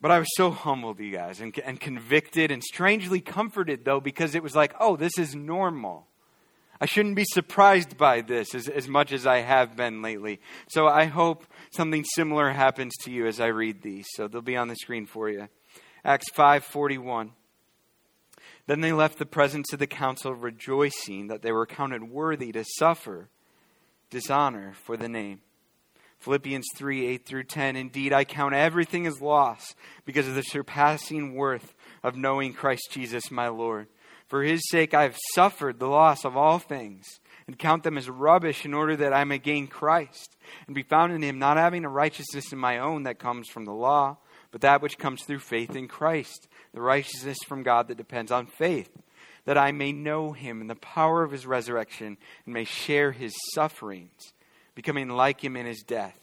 But 0.00 0.10
I 0.10 0.18
was 0.18 0.28
so 0.34 0.50
humbled, 0.50 0.98
you 0.98 1.12
guys, 1.12 1.40
and, 1.40 1.56
and 1.58 1.78
convicted 1.78 2.50
and 2.50 2.64
strangely 2.64 3.20
comforted, 3.20 3.84
though, 3.84 4.00
because 4.00 4.34
it 4.34 4.42
was 4.42 4.56
like, 4.56 4.74
oh, 4.80 4.96
this 4.96 5.18
is 5.18 5.34
normal. 5.34 6.06
I 6.80 6.86
shouldn't 6.86 7.16
be 7.16 7.26
surprised 7.26 7.98
by 7.98 8.22
this 8.22 8.54
as, 8.54 8.66
as 8.66 8.88
much 8.88 9.12
as 9.12 9.26
I 9.26 9.40
have 9.40 9.76
been 9.76 10.00
lately. 10.00 10.40
So 10.68 10.88
I 10.88 11.04
hope 11.04 11.44
something 11.70 12.04
similar 12.04 12.50
happens 12.50 12.94
to 13.02 13.10
you 13.10 13.26
as 13.26 13.38
I 13.38 13.48
read 13.48 13.82
these. 13.82 14.06
So 14.14 14.26
they'll 14.26 14.40
be 14.40 14.56
on 14.56 14.68
the 14.68 14.76
screen 14.76 15.04
for 15.04 15.28
you. 15.28 15.48
Acts 16.02 16.30
5:41. 16.30 17.32
Then 18.66 18.80
they 18.80 18.92
left 18.92 19.18
the 19.18 19.26
presence 19.26 19.72
of 19.74 19.78
the 19.78 19.86
council 19.86 20.32
rejoicing 20.32 21.26
that 21.26 21.42
they 21.42 21.52
were 21.52 21.66
counted 21.66 22.04
worthy 22.04 22.52
to 22.52 22.64
suffer 22.64 23.28
dishonor 24.08 24.72
for 24.84 24.96
the 24.96 25.08
name. 25.08 25.42
Philippians 26.20 26.66
3 26.76 27.06
8 27.06 27.26
through 27.26 27.44
10. 27.44 27.76
Indeed, 27.76 28.12
I 28.12 28.24
count 28.24 28.54
everything 28.54 29.06
as 29.06 29.20
loss 29.20 29.74
because 30.04 30.28
of 30.28 30.34
the 30.34 30.42
surpassing 30.42 31.34
worth 31.34 31.74
of 32.02 32.16
knowing 32.16 32.52
Christ 32.52 32.88
Jesus 32.92 33.30
my 33.30 33.48
Lord 33.48 33.88
for 34.30 34.44
his 34.44 34.62
sake 34.70 34.94
I 34.94 35.02
have 35.02 35.18
suffered 35.34 35.78
the 35.78 35.88
loss 35.88 36.24
of 36.24 36.36
all 36.36 36.60
things, 36.60 37.18
and 37.48 37.58
count 37.58 37.82
them 37.82 37.98
as 37.98 38.08
rubbish 38.08 38.64
in 38.64 38.72
order 38.72 38.94
that 38.96 39.12
I 39.12 39.24
may 39.24 39.38
gain 39.38 39.66
Christ, 39.66 40.36
and 40.66 40.74
be 40.74 40.84
found 40.84 41.12
in 41.12 41.20
him, 41.20 41.40
not 41.40 41.56
having 41.56 41.84
a 41.84 41.90
righteousness 41.90 42.52
in 42.52 42.58
my 42.58 42.78
own 42.78 43.02
that 43.02 43.18
comes 43.18 43.48
from 43.48 43.64
the 43.64 43.72
law, 43.72 44.18
but 44.52 44.60
that 44.60 44.82
which 44.82 44.98
comes 44.98 45.24
through 45.24 45.40
faith 45.40 45.74
in 45.74 45.88
Christ, 45.88 46.46
the 46.72 46.80
righteousness 46.80 47.38
from 47.44 47.64
God 47.64 47.88
that 47.88 47.98
depends 47.98 48.30
on 48.30 48.46
faith, 48.46 48.90
that 49.46 49.58
I 49.58 49.72
may 49.72 49.92
know 49.92 50.30
him 50.30 50.60
in 50.60 50.68
the 50.68 50.76
power 50.76 51.24
of 51.24 51.32
his 51.32 51.44
resurrection, 51.44 52.16
and 52.44 52.54
may 52.54 52.64
share 52.64 53.10
his 53.10 53.34
sufferings, 53.52 54.32
becoming 54.80 55.10
like 55.10 55.44
him 55.44 55.58
in 55.58 55.66
his 55.66 55.82
death. 55.82 56.18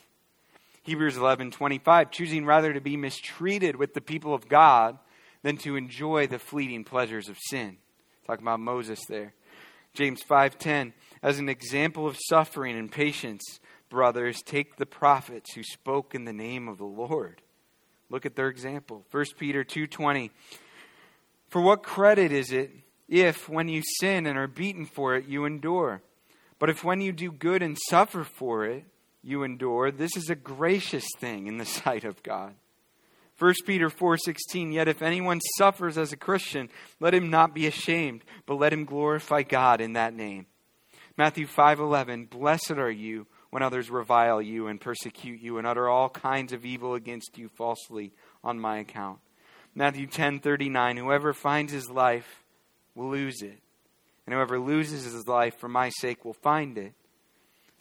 Hebrews 0.82 1.16
11:25 1.16 2.10
choosing 2.10 2.44
rather 2.44 2.74
to 2.74 2.82
be 2.82 2.98
mistreated 2.98 3.76
with 3.76 3.94
the 3.94 4.02
people 4.02 4.34
of 4.34 4.50
God 4.50 4.98
than 5.44 5.58
to 5.58 5.76
enjoy 5.76 6.26
the 6.26 6.40
fleeting 6.40 6.84
pleasures 6.84 7.30
of 7.30 7.38
sin. 7.38 7.78
Talking 8.26 8.44
about 8.44 8.60
Moses 8.60 9.06
there. 9.06 9.36
James 9.94 10.24
5:10 10.24 10.94
as 11.22 11.38
an 11.38 11.50
example 11.50 12.08
of 12.08 12.18
suffering 12.30 12.76
and 12.76 12.92
patience, 12.92 13.60
brothers, 13.90 14.42
take 14.42 14.78
the 14.78 14.88
prophets 14.88 15.54
who 15.54 15.62
spoke 15.62 16.16
in 16.16 16.26
the 16.26 16.34
name 16.34 16.68
of 16.68 16.80
the 16.80 16.84
Lord. 16.84 17.44
Look 18.10 18.26
at 18.26 18.36
their 18.36 18.48
example. 18.48 19.06
1 19.12 19.38
Peter 19.38 19.64
2:20 19.64 20.32
For 21.48 21.62
what 21.62 21.84
credit 21.84 22.32
is 22.32 22.52
it 22.52 22.72
if 23.08 23.48
when 23.48 23.70
you 23.70 23.84
sin 24.00 24.26
and 24.26 24.36
are 24.36 24.48
beaten 24.48 24.88
for 24.88 25.16
it 25.16 25.28
you 25.28 25.46
endure? 25.46 26.02
But 26.60 26.70
if 26.70 26.84
when 26.84 27.02
you 27.02 27.12
do 27.12 27.32
good 27.32 27.62
and 27.62 27.78
suffer 27.90 28.24
for 28.24 28.66
it 28.66 28.86
you 29.22 29.44
endure, 29.44 29.92
this 29.92 30.16
is 30.16 30.30
a 30.30 30.36
gracious 30.36 31.06
thing 31.20 31.48
in 31.48 31.58
the 31.58 31.66
sight 31.80 32.04
of 32.04 32.24
God. 32.24 32.56
1 33.40 33.54
Peter 33.66 33.90
4:16 33.90 34.74
Yet 34.74 34.88
if 34.88 35.02
anyone 35.02 35.40
suffers 35.58 35.98
as 35.98 36.12
a 36.12 36.18
Christian 36.18 36.70
let 37.00 37.14
him 37.14 37.30
not 37.30 37.54
be 37.54 37.68
ashamed 37.68 38.24
but 38.46 38.56
let 38.56 38.74
him 38.74 38.86
glorify 38.86 39.44
God 39.44 39.80
in 39.80 39.94
that 39.94 40.14
name. 40.14 40.48
Matthew 41.18 41.46
5:11 41.46 42.30
Blessed 42.30 42.72
are 42.72 42.92
you 42.92 43.28
when 43.52 43.62
others 43.62 43.92
revile 43.92 44.42
you 44.42 44.68
and 44.68 44.82
persecute 44.82 45.40
you 45.40 45.58
and 45.58 45.68
utter 45.68 45.88
all 45.88 46.10
kinds 46.10 46.52
of 46.52 46.66
evil 46.66 46.96
against 46.96 47.38
you 47.38 47.48
falsely 47.50 48.12
on 48.44 48.60
my 48.60 48.80
account. 48.80 49.20
Matthew 49.76 50.08
10:39 50.08 50.98
Whoever 50.98 51.34
finds 51.34 51.72
his 51.72 51.90
life 51.92 52.44
will 52.96 53.10
lose 53.10 53.44
it 53.44 53.62
and 54.28 54.36
whoever 54.36 54.60
loses 54.60 55.06
his 55.12 55.28
life 55.28 55.58
for 55.58 55.68
my 55.68 55.90
sake 55.90 56.24
will 56.24 56.34
find 56.34 56.78
it. 56.78 56.94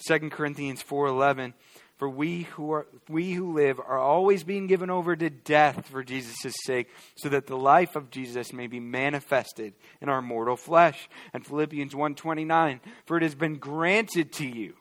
2 0.08 0.30
Corinthians 0.30 0.82
4:11 0.82 1.52
for 1.98 2.10
we 2.10 2.42
who, 2.42 2.72
are, 2.72 2.86
we 3.08 3.32
who 3.32 3.54
live 3.54 3.80
are 3.80 3.98
always 3.98 4.44
being 4.44 4.66
given 4.66 4.90
over 4.90 5.16
to 5.16 5.30
death 5.30 5.86
for 5.88 6.04
Jesus' 6.04 6.54
sake, 6.64 6.88
so 7.16 7.30
that 7.30 7.46
the 7.46 7.56
life 7.56 7.96
of 7.96 8.10
Jesus 8.10 8.52
may 8.52 8.66
be 8.66 8.80
manifested 8.80 9.72
in 10.02 10.10
our 10.10 10.20
mortal 10.20 10.56
flesh. 10.56 11.08
And 11.32 11.46
Philippians 11.46 11.94
1.29, 11.94 12.80
For 13.06 13.16
it 13.16 13.22
has 13.22 13.34
been 13.34 13.56
granted 13.56 14.32
to 14.34 14.46
you, 14.46 14.74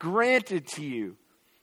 granted 0.00 0.66
to 0.68 0.84
you, 0.84 1.16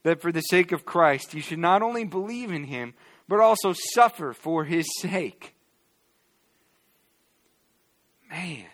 that 0.03 0.21
for 0.21 0.31
the 0.31 0.41
sake 0.41 0.71
of 0.71 0.86
Christ 0.86 1.33
you 1.33 1.41
should 1.41 1.60
not 1.60 1.81
only 1.81 2.05
believe 2.05 2.51
in 2.51 2.63
him, 2.63 2.93
but 3.27 3.41
also 3.41 3.73
suffer 3.93 4.31
for 4.31 4.63
his 4.63 4.88
sake. 5.01 5.53
Man. 8.29 8.65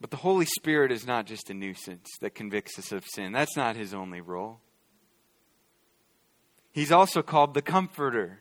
But 0.00 0.10
the 0.10 0.16
Holy 0.18 0.46
Spirit 0.46 0.92
is 0.92 1.06
not 1.06 1.26
just 1.26 1.50
a 1.50 1.54
nuisance 1.54 2.08
that 2.20 2.34
convicts 2.34 2.78
us 2.78 2.92
of 2.92 3.04
sin. 3.06 3.32
That's 3.32 3.56
not 3.56 3.76
his 3.76 3.94
only 3.94 4.20
role. 4.20 4.60
He's 6.72 6.92
also 6.92 7.22
called 7.22 7.54
the 7.54 7.62
Comforter. 7.62 8.40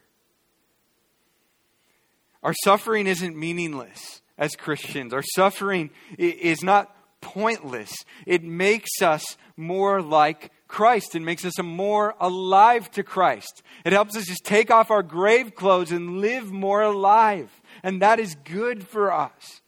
Our 2.42 2.54
suffering 2.63 3.08
isn't 3.08 3.38
meaningless 3.38 4.22
as 4.38 4.56
Christians. 4.56 5.13
Our 5.13 5.24
suffering 5.36 5.92
is 6.18 6.63
not 6.63 6.94
pointless. 7.22 7.94
It 8.26 8.44
makes 8.44 9.02
us 9.02 9.38
more 9.56 10.02
like 10.02 10.52
Christ. 10.68 11.16
It 11.16 11.22
makes 11.22 11.46
us 11.46 11.58
more 11.62 12.16
alive 12.20 12.92
to 12.92 13.04
Christ. 13.04 13.62
It 13.86 13.94
helps 13.94 14.18
us 14.18 14.26
just 14.26 14.44
take 14.44 14.72
off 14.72 14.92
our 14.92 15.04
grave 15.04 15.56
clothes 15.56 15.92
and 15.92 16.20
live 16.20 16.52
more 16.52 16.82
alive. 16.82 17.62
And 17.84 18.02
that 18.02 18.20
is 18.20 18.36
good 18.44 18.86
for 18.88 19.13
us. 19.13 19.62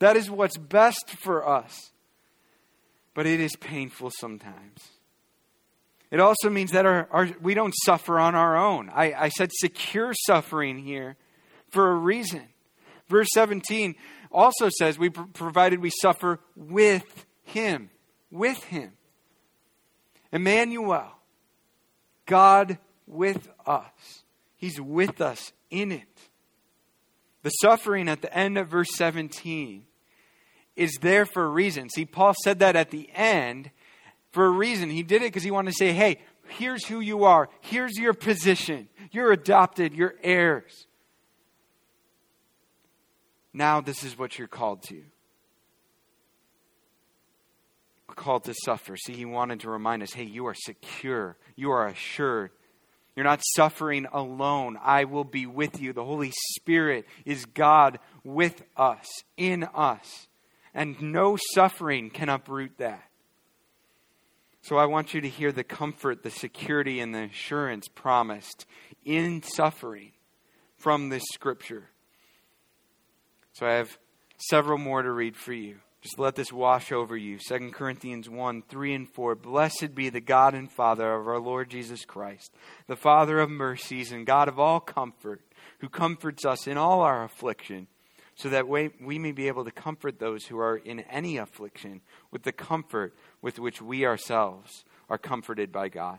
That 0.00 0.16
is 0.16 0.30
what's 0.30 0.56
best 0.56 1.10
for 1.10 1.48
us. 1.48 1.92
But 3.14 3.26
it 3.26 3.40
is 3.40 3.54
painful 3.56 4.10
sometimes. 4.18 4.88
It 6.10 6.18
also 6.18 6.50
means 6.50 6.72
that 6.72 6.86
our, 6.86 7.08
our, 7.12 7.28
we 7.40 7.54
don't 7.54 7.74
suffer 7.84 8.18
on 8.18 8.34
our 8.34 8.56
own. 8.56 8.90
I, 8.92 9.12
I 9.12 9.28
said 9.28 9.50
secure 9.52 10.12
suffering 10.26 10.78
here 10.78 11.16
for 11.68 11.92
a 11.92 11.94
reason. 11.94 12.42
Verse 13.08 13.28
17 13.32 13.94
also 14.32 14.68
says, 14.78 14.98
we 14.98 15.10
provided 15.10 15.80
we 15.80 15.90
suffer 15.90 16.40
with 16.56 17.26
him. 17.42 17.90
With 18.30 18.62
him. 18.64 18.92
Emmanuel, 20.32 21.10
God 22.26 22.78
with 23.06 23.48
us. 23.66 24.22
He's 24.56 24.80
with 24.80 25.20
us 25.20 25.52
in 25.70 25.92
it. 25.92 26.08
The 27.42 27.50
suffering 27.50 28.08
at 28.08 28.22
the 28.22 28.32
end 28.36 28.58
of 28.58 28.68
verse 28.68 28.90
17 28.94 29.84
is 30.76 30.98
there 31.00 31.26
for 31.26 31.44
a 31.44 31.48
reason. 31.48 31.88
See, 31.90 32.04
Paul 32.04 32.34
said 32.42 32.60
that 32.60 32.76
at 32.76 32.90
the 32.90 33.10
end 33.14 33.70
for 34.32 34.46
a 34.46 34.50
reason. 34.50 34.90
He 34.90 35.02
did 35.02 35.22
it 35.22 35.26
because 35.26 35.42
he 35.42 35.50
wanted 35.50 35.72
to 35.72 35.76
say, 35.76 35.92
hey, 35.92 36.18
here's 36.48 36.86
who 36.86 37.00
you 37.00 37.24
are, 37.24 37.48
here's 37.60 37.96
your 37.96 38.14
position. 38.14 38.88
You're 39.12 39.32
adopted, 39.32 39.94
you're 39.94 40.14
heirs. 40.22 40.86
Now, 43.52 43.80
this 43.80 44.04
is 44.04 44.16
what 44.16 44.38
you're 44.38 44.48
called 44.48 44.82
to. 44.84 45.02
called 48.20 48.44
to 48.44 48.54
suffer. 48.64 48.96
See, 48.96 49.14
he 49.14 49.24
wanted 49.24 49.60
to 49.60 49.70
remind 49.70 50.02
us 50.02 50.12
hey, 50.12 50.24
you 50.24 50.46
are 50.46 50.54
secure, 50.54 51.36
you 51.56 51.70
are 51.70 51.86
assured. 51.86 52.50
You're 53.16 53.24
not 53.24 53.42
suffering 53.56 54.06
alone. 54.12 54.78
I 54.80 55.04
will 55.04 55.24
be 55.24 55.44
with 55.44 55.80
you. 55.80 55.92
The 55.92 56.04
Holy 56.04 56.32
Spirit 56.54 57.06
is 57.24 57.44
God 57.44 57.98
with 58.22 58.62
us, 58.76 59.06
in 59.36 59.64
us. 59.74 60.28
And 60.74 61.00
no 61.00 61.36
suffering 61.54 62.10
can 62.10 62.28
uproot 62.28 62.78
that. 62.78 63.04
So 64.62 64.76
I 64.76 64.86
want 64.86 65.14
you 65.14 65.20
to 65.22 65.28
hear 65.28 65.52
the 65.52 65.64
comfort, 65.64 66.22
the 66.22 66.30
security, 66.30 67.00
and 67.00 67.14
the 67.14 67.24
assurance 67.24 67.88
promised 67.88 68.66
in 69.04 69.42
suffering 69.42 70.12
from 70.76 71.08
this 71.08 71.24
scripture. 71.32 71.88
So 73.52 73.66
I 73.66 73.74
have 73.74 73.98
several 74.36 74.78
more 74.78 75.02
to 75.02 75.10
read 75.10 75.36
for 75.36 75.52
you. 75.52 75.76
Just 76.02 76.18
let 76.18 76.34
this 76.34 76.52
wash 76.52 76.92
over 76.92 77.14
you. 77.14 77.38
2 77.38 77.70
Corinthians 77.72 78.28
1 78.28 78.62
3 78.62 78.94
and 78.94 79.08
4. 79.08 79.34
Blessed 79.34 79.94
be 79.94 80.08
the 80.08 80.20
God 80.20 80.54
and 80.54 80.70
Father 80.70 81.14
of 81.14 81.28
our 81.28 81.38
Lord 81.38 81.68
Jesus 81.68 82.06
Christ, 82.06 82.54
the 82.86 82.96
Father 82.96 83.38
of 83.38 83.50
mercies 83.50 84.10
and 84.10 84.26
God 84.26 84.48
of 84.48 84.58
all 84.58 84.80
comfort, 84.80 85.42
who 85.80 85.90
comforts 85.90 86.46
us 86.46 86.66
in 86.66 86.78
all 86.78 87.02
our 87.02 87.24
affliction, 87.24 87.86
so 88.34 88.48
that 88.48 88.68
we, 88.68 88.90
we 89.00 89.18
may 89.18 89.32
be 89.32 89.48
able 89.48 89.64
to 89.64 89.70
comfort 89.70 90.18
those 90.18 90.46
who 90.46 90.58
are 90.58 90.76
in 90.76 91.00
any 91.00 91.36
affliction 91.36 92.00
with 92.30 92.42
the 92.42 92.52
comfort 92.52 93.14
with 93.42 93.58
which 93.58 93.82
we 93.82 94.04
ourselves 94.04 94.84
are 95.08 95.18
comforted 95.18 95.72
by 95.72 95.88
God. 95.88 96.18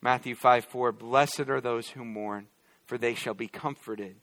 Matthew 0.00 0.34
5 0.34 0.64
4. 0.64 0.92
Blessed 0.92 1.48
are 1.48 1.60
those 1.60 1.90
who 1.90 2.04
mourn, 2.04 2.46
for 2.86 2.98
they 2.98 3.14
shall 3.14 3.34
be 3.34 3.48
comforted. 3.48 4.16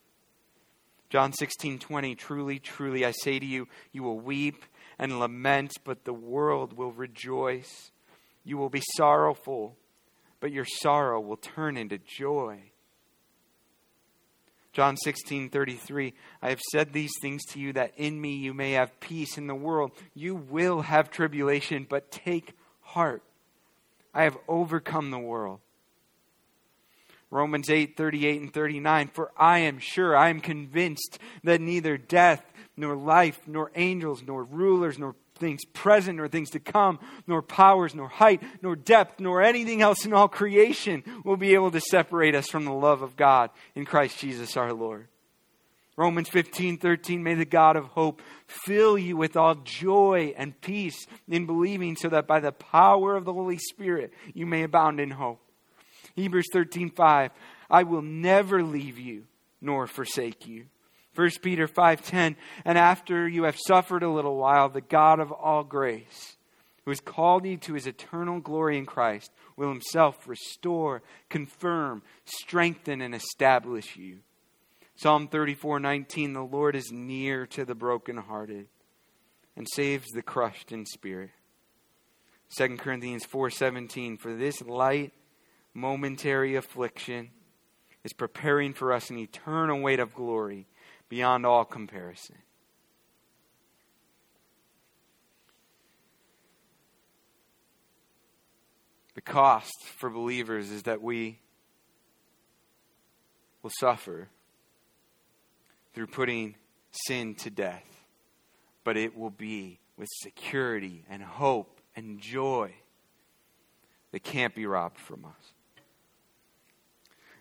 John 1.10 1.32
16, 1.32 1.80
20, 1.80 2.16
truly, 2.16 2.60
truly, 2.60 3.06
I 3.06 3.12
say 3.12 3.40
to 3.40 3.46
you, 3.46 3.68
you 3.94 4.04
will 4.04 4.20
weep 4.20 4.66
and 5.00 5.20
lament, 5.20 5.74
but 5.86 6.04
the 6.04 6.14
world 6.14 6.74
will 6.74 6.92
rejoice. 6.92 7.92
You 8.44 8.58
will 8.58 8.70
be 8.70 8.84
sorrowful, 8.98 9.78
but 10.40 10.52
your 10.52 10.66
sorrow 10.66 11.22
will 11.22 11.38
turn 11.38 11.78
into 11.78 11.98
joy. 11.98 12.72
John 14.78 14.96
16, 14.96 15.50
33, 15.50 16.14
I 16.40 16.50
have 16.50 16.62
said 16.72 16.94
these 16.94 17.14
things 17.20 17.44
to 17.46 17.60
you 17.60 17.74
that 17.74 17.94
in 17.98 18.22
me 18.22 18.36
you 18.36 18.54
may 18.54 18.74
have 18.74 19.00
peace 19.00 19.36
in 19.36 19.48
the 19.48 19.56
world. 19.56 19.90
You 20.14 20.36
will 20.36 20.82
have 20.82 21.10
tribulation, 21.10 21.88
but 21.90 22.12
take 22.12 22.54
heart. 22.82 23.24
I 24.14 24.26
have 24.26 24.38
overcome 24.48 25.10
the 25.10 25.18
world. 25.18 25.62
Romans 27.32 27.72
8, 27.72 27.98
38 27.98 28.42
and 28.42 28.54
39. 28.54 29.08
For 29.08 29.32
I 29.36 29.62
am 29.62 29.80
sure, 29.80 30.16
I 30.16 30.30
am 30.30 30.42
convinced 30.42 31.18
that 31.44 31.60
neither 31.60 31.98
death, 31.98 32.46
nor 32.78 32.96
life, 32.96 33.42
nor 33.48 33.72
angels, 33.74 34.22
nor 34.28 34.44
rulers, 34.44 35.00
nor 35.00 35.16
things 35.38 35.64
present, 35.66 36.18
nor 36.18 36.28
things 36.28 36.50
to 36.52 36.60
come, 36.60 37.00
nor 37.26 37.42
powers, 37.42 37.96
nor 37.96 38.10
height, 38.10 38.44
nor 38.62 38.76
depth, 38.76 39.20
nor 39.20 39.42
anything 39.42 39.82
else 39.82 40.06
in 40.06 40.14
all 40.14 40.28
creation 40.28 41.04
will 41.24 41.38
be 41.38 41.54
able 41.54 41.72
to 41.72 41.82
separate 41.82 42.36
us 42.36 42.48
from 42.48 42.66
the 42.66 42.74
love 42.74 43.02
of 43.02 43.16
God 43.16 43.50
in 43.76 43.86
Christ 43.86 44.20
Jesus 44.20 44.58
our 44.58 44.74
Lord. 44.74 45.08
Romans 45.96 46.30
15, 46.30 46.78
13, 46.78 47.24
may 47.24 47.34
the 47.34 47.44
God 47.44 47.76
of 47.76 47.86
hope 47.86 48.22
fill 48.46 49.00
you 49.00 49.18
with 49.18 49.36
all 49.36 49.56
joy 49.56 50.34
and 50.38 50.60
peace 50.62 51.08
in 51.28 51.48
believing, 51.48 51.96
so 51.96 52.08
that 52.10 52.28
by 52.28 52.40
the 52.40 52.52
power 52.52 53.16
of 53.16 53.26
the 53.26 53.34
Holy 53.34 53.58
Spirit 53.58 54.14
you 54.34 54.46
may 54.46 54.62
abound 54.62 55.00
in 55.00 55.10
hope. 55.10 55.42
Hebrews 56.16 56.48
13:5, 56.54 57.32
I 57.70 57.84
will 57.84 58.04
never 58.04 58.64
leave 58.64 59.00
you 59.00 59.26
nor 59.60 59.88
forsake 59.88 60.48
you. 60.48 60.66
1 61.18 61.42
Peter 61.42 61.68
5:10, 61.68 62.36
and 62.64 62.78
after 62.78 63.28
you 63.28 63.44
have 63.44 63.58
suffered 63.58 64.04
a 64.04 64.10
little 64.10 64.38
while, 64.38 64.70
the 64.70 64.82
God 64.82 65.20
of 65.20 65.32
all 65.32 65.64
grace, 65.64 66.38
who 66.86 66.92
has 66.92 67.00
called 67.00 67.44
you 67.44 67.58
to 67.58 67.74
his 67.74 67.88
eternal 67.88 68.40
glory 68.40 68.78
in 68.78 68.86
Christ, 68.86 69.32
will 69.56 69.70
himself 69.70 70.28
restore, 70.28 71.02
confirm, 71.28 72.04
strengthen 72.26 73.02
and 73.02 73.16
establish 73.16 73.98
you. 73.98 74.20
Psalm 74.96 75.28
34:19, 75.28 76.34
the 76.34 76.44
Lord 76.44 76.76
is 76.76 76.92
near 76.92 77.48
to 77.48 77.66
the 77.66 77.74
brokenhearted 77.74 78.68
and 79.56 79.68
saves 79.74 80.08
the 80.10 80.22
crushed 80.22 80.72
in 80.72 80.86
spirit. 80.86 81.32
2 82.50 82.78
Corinthians 82.78 83.26
4:17, 83.26 84.18
for 84.18 84.36
this 84.36 84.62
light 84.62 85.14
momentary 85.74 86.56
affliction 86.56 87.32
is 88.04 88.14
preparing 88.14 88.74
for 88.74 88.94
us 88.94 89.10
an 89.10 89.18
eternal 89.18 89.82
weight 89.82 90.00
of 90.00 90.14
glory 90.14 90.68
beyond 91.10 91.46
all 91.46 91.66
comparison. 91.66 92.38
The 99.16 99.22
cost 99.22 99.74
for 99.98 100.10
believers 100.10 100.70
is 100.70 100.84
that 100.84 101.02
we 101.02 101.40
will 103.64 103.72
suffer 103.80 104.30
through 105.94 106.08
putting 106.08 106.56
sin 106.92 107.34
to 107.36 107.50
death, 107.50 108.06
but 108.84 108.96
it 108.96 109.18
will 109.18 109.32
be 109.32 109.80
with 109.98 110.08
security 110.22 111.04
and 111.10 111.24
hope 111.24 111.82
and 111.96 112.20
joy 112.20 112.72
that 114.12 114.24
can't 114.24 114.54
be 114.54 114.66
robbed 114.66 115.00
from 115.00 115.26
us. 115.26 115.54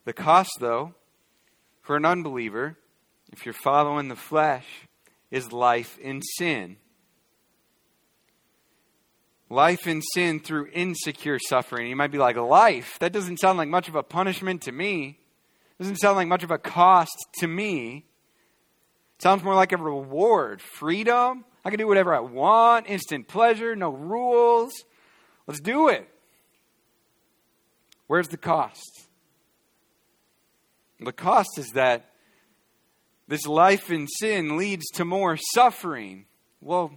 The 0.06 0.14
cost, 0.14 0.52
though, 0.60 0.94
for 1.82 1.96
an 1.96 2.04
unbeliever, 2.06 2.78
if 3.32 3.44
you're 3.44 3.52
following 3.52 4.08
the 4.08 4.16
flesh, 4.16 4.66
is 5.30 5.52
life 5.52 5.98
in 5.98 6.22
sin. 6.22 6.76
Life 9.48 9.86
in 9.86 10.02
sin 10.02 10.40
through 10.40 10.68
insecure 10.72 11.38
suffering. 11.38 11.88
You 11.88 11.96
might 11.96 12.10
be 12.10 12.18
like, 12.18 12.36
life? 12.36 12.98
That 12.98 13.12
doesn't 13.12 13.38
sound 13.38 13.58
like 13.58 13.68
much 13.68 13.88
of 13.88 13.94
a 13.94 14.02
punishment 14.02 14.62
to 14.62 14.72
me. 14.72 15.20
Doesn't 15.78 15.96
sound 15.96 16.16
like 16.16 16.28
much 16.28 16.42
of 16.42 16.50
a 16.50 16.58
cost 16.58 17.16
to 17.38 17.46
me. 17.46 18.06
It 19.16 19.22
sounds 19.22 19.42
more 19.42 19.54
like 19.54 19.72
a 19.72 19.76
reward. 19.76 20.60
Freedom. 20.60 21.44
I 21.64 21.70
can 21.70 21.78
do 21.78 21.86
whatever 21.86 22.14
I 22.14 22.20
want. 22.20 22.88
Instant 22.88 23.28
pleasure. 23.28 23.76
No 23.76 23.90
rules. 23.90 24.72
Let's 25.46 25.60
do 25.60 25.88
it. 25.88 26.08
Where's 28.06 28.28
the 28.28 28.36
cost? 28.36 29.06
The 30.98 31.12
cost 31.12 31.58
is 31.58 31.70
that 31.74 32.10
this 33.28 33.46
life 33.46 33.90
in 33.90 34.06
sin 34.06 34.56
leads 34.56 34.86
to 34.94 35.04
more 35.04 35.36
suffering. 35.54 36.26
Well, 36.60 36.92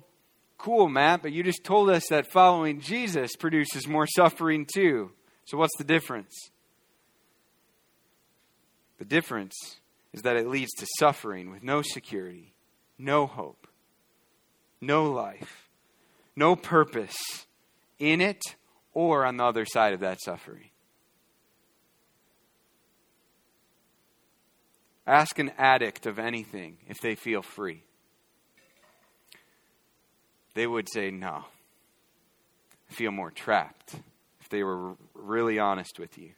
cool, 0.58 0.90
Matt, 0.90 1.22
but 1.22 1.32
you 1.32 1.44
just 1.44 1.64
told 1.64 1.90
us 1.90 2.08
that 2.10 2.32
following 2.32 2.82
Jesus 2.82 3.36
produces 3.36 3.88
more 3.88 4.08
suffering 4.08 4.68
too. 4.72 5.12
So 5.46 5.58
what's 5.58 5.78
the 5.78 5.84
difference? 5.84 6.52
The 9.00 9.06
difference 9.06 9.56
is 10.14 10.22
that 10.24 10.36
it 10.36 10.48
leads 10.48 10.72
to 10.74 10.88
suffering 10.98 11.52
with 11.52 11.64
no 11.64 11.82
security, 11.82 12.54
no 12.98 13.26
hope, 13.26 13.68
no 14.82 15.12
life, 15.12 15.70
no 16.36 16.56
purpose 16.56 17.18
in 17.98 18.22
it 18.22 18.42
or 18.94 19.26
on 19.26 19.38
the 19.38 19.44
other 19.46 19.66
side 19.66 19.94
of 19.94 20.02
that 20.02 20.22
suffering. 20.22 20.69
Ask 25.10 25.40
an 25.40 25.52
addict 25.58 26.06
of 26.06 26.20
anything 26.20 26.78
if 26.88 27.00
they 27.02 27.16
feel 27.16 27.42
free. 27.42 27.82
They 30.54 30.68
would 30.68 30.88
say 30.88 31.10
no. 31.10 31.46
Feel 32.90 33.10
more 33.10 33.32
trapped 33.32 33.96
if 34.40 34.50
they 34.50 34.62
were 34.62 34.94
really 35.16 35.58
honest 35.58 35.98
with 35.98 36.20
you. 36.20 36.34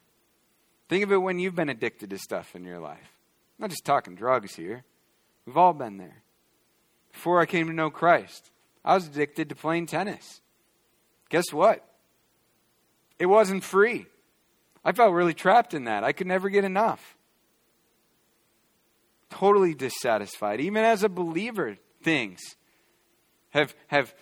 Think 0.88 1.04
of 1.04 1.12
it 1.12 1.18
when 1.18 1.38
you've 1.38 1.54
been 1.54 1.68
addicted 1.68 2.08
to 2.08 2.18
stuff 2.18 2.56
in 2.56 2.64
your 2.64 2.78
life. 2.78 3.10
I'm 3.58 3.64
not 3.64 3.70
just 3.70 3.84
talking 3.84 4.14
drugs 4.14 4.54
here. 4.54 4.84
We've 5.44 5.58
all 5.58 5.74
been 5.74 5.98
there. 5.98 6.22
Before 7.12 7.42
I 7.42 7.44
came 7.44 7.66
to 7.66 7.74
know 7.74 7.90
Christ, 7.90 8.50
I 8.86 8.94
was 8.94 9.06
addicted 9.06 9.50
to 9.50 9.54
playing 9.54 9.84
tennis. 9.84 10.40
Guess 11.28 11.52
what? 11.52 11.86
It 13.18 13.26
wasn't 13.26 13.64
free. 13.64 14.06
I 14.82 14.92
felt 14.92 15.12
really 15.12 15.34
trapped 15.34 15.74
in 15.74 15.84
that. 15.84 16.04
I 16.04 16.12
could 16.12 16.26
never 16.26 16.48
get 16.48 16.64
enough 16.64 17.18
totally 19.32 19.74
dissatisfied. 19.74 20.60
Even 20.60 20.84
as 20.84 21.02
a 21.02 21.08
believer, 21.08 21.76
things 22.02 22.40
have, 23.50 23.74
have 23.88 24.14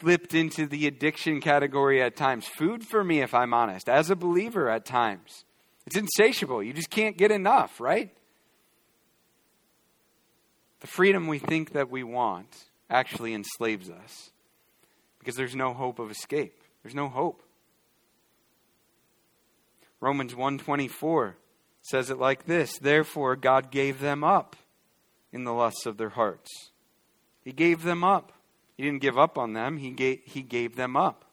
slipped 0.00 0.34
into 0.34 0.66
the 0.66 0.86
addiction 0.86 1.40
category 1.40 2.02
at 2.02 2.16
times. 2.16 2.46
Food 2.46 2.84
for 2.84 3.02
me, 3.02 3.20
if 3.20 3.34
I'm 3.34 3.54
honest, 3.54 3.88
as 3.88 4.10
a 4.10 4.16
believer 4.16 4.68
at 4.68 4.84
times. 4.84 5.44
It's 5.86 5.96
insatiable. 5.96 6.62
You 6.62 6.72
just 6.72 6.90
can't 6.90 7.16
get 7.16 7.30
enough, 7.30 7.80
right? 7.80 8.10
The 10.80 10.86
freedom 10.86 11.26
we 11.26 11.38
think 11.38 11.72
that 11.72 11.90
we 11.90 12.02
want 12.04 12.54
actually 12.90 13.34
enslaves 13.34 13.90
us 13.90 14.30
because 15.18 15.34
there's 15.34 15.56
no 15.56 15.72
hope 15.72 15.98
of 15.98 16.10
escape. 16.10 16.62
There's 16.82 16.94
no 16.94 17.08
hope. 17.08 17.42
Romans 20.00 20.34
124 20.34 21.36
says 21.88 22.10
it 22.10 22.18
like 22.18 22.46
this 22.46 22.78
Therefore, 22.78 23.36
God 23.36 23.70
gave 23.70 24.00
them 24.00 24.22
up 24.22 24.56
in 25.32 25.44
the 25.44 25.52
lusts 25.52 25.86
of 25.86 25.96
their 25.96 26.10
hearts. 26.10 26.70
He 27.42 27.52
gave 27.52 27.82
them 27.82 28.04
up. 28.04 28.32
He 28.76 28.84
didn't 28.84 29.02
give 29.02 29.18
up 29.18 29.38
on 29.38 29.54
them, 29.54 29.78
He 29.78 29.90
gave, 29.90 30.20
he 30.24 30.42
gave 30.42 30.76
them 30.76 30.96
up. 30.96 31.24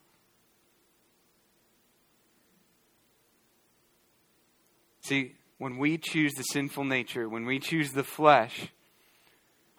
See, 5.02 5.36
when 5.60 5.78
we 5.78 6.00
choose 6.00 6.34
the 6.34 6.44
sinful 6.44 6.84
nature, 6.84 7.30
when 7.30 7.46
we 7.46 7.60
choose 7.60 7.92
the 7.92 8.04
flesh, 8.04 8.72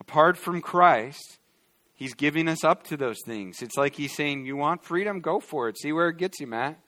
apart 0.00 0.36
from 0.36 0.60
Christ, 0.60 1.38
He's 1.94 2.14
giving 2.14 2.46
us 2.46 2.62
up 2.62 2.84
to 2.88 2.96
those 2.96 3.16
things. 3.24 3.62
It's 3.62 3.76
like 3.76 3.96
He's 3.96 4.14
saying, 4.14 4.46
You 4.46 4.56
want 4.56 4.84
freedom? 4.84 5.20
Go 5.20 5.40
for 5.40 5.68
it. 5.68 5.78
See 5.78 5.92
where 5.92 6.08
it 6.08 6.18
gets 6.18 6.38
you, 6.38 6.46
Matt. 6.46 6.78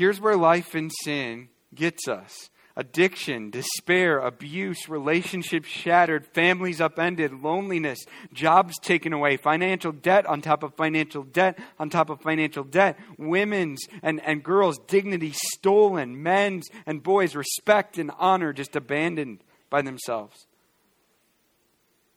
Here's 0.00 0.18
where 0.18 0.34
life 0.34 0.74
in 0.74 0.88
sin 0.88 1.50
gets 1.74 2.08
us 2.08 2.48
addiction, 2.74 3.50
despair, 3.50 4.18
abuse, 4.18 4.88
relationships 4.88 5.68
shattered, 5.68 6.26
families 6.26 6.80
upended, 6.80 7.34
loneliness, 7.34 7.98
jobs 8.32 8.78
taken 8.78 9.12
away, 9.12 9.36
financial 9.36 9.92
debt 9.92 10.24
on 10.24 10.40
top 10.40 10.62
of 10.62 10.72
financial 10.74 11.22
debt 11.22 11.58
on 11.78 11.90
top 11.90 12.08
of 12.08 12.18
financial 12.22 12.64
debt, 12.64 12.98
women's 13.18 13.80
and, 14.02 14.22
and 14.24 14.42
girls' 14.42 14.78
dignity 14.86 15.34
stolen, 15.34 16.22
men's 16.22 16.66
and 16.86 17.02
boys' 17.02 17.36
respect 17.36 17.98
and 17.98 18.10
honor 18.18 18.54
just 18.54 18.74
abandoned 18.74 19.44
by 19.68 19.82
themselves. 19.82 20.46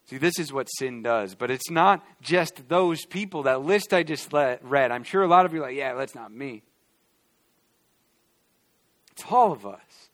See, 0.06 0.18
this 0.18 0.40
is 0.40 0.54
what 0.54 0.68
sin 0.68 1.04
does, 1.04 1.36
but 1.36 1.52
it's 1.52 1.70
not 1.70 2.02
just 2.22 2.70
those 2.70 3.06
people. 3.06 3.44
That 3.44 3.62
list 3.62 3.94
I 3.94 4.04
just 4.04 4.32
read, 4.32 4.92
I'm 4.92 5.04
sure 5.04 5.24
a 5.24 5.28
lot 5.28 5.46
of 5.46 5.52
you 5.52 5.60
are 5.60 5.68
like, 5.68 5.76
yeah, 5.76 5.96
that's 5.96 6.16
not 6.16 6.32
me. 6.32 6.64
It's 9.14 9.24
all 9.30 9.52
of 9.52 9.64
us. 9.64 10.10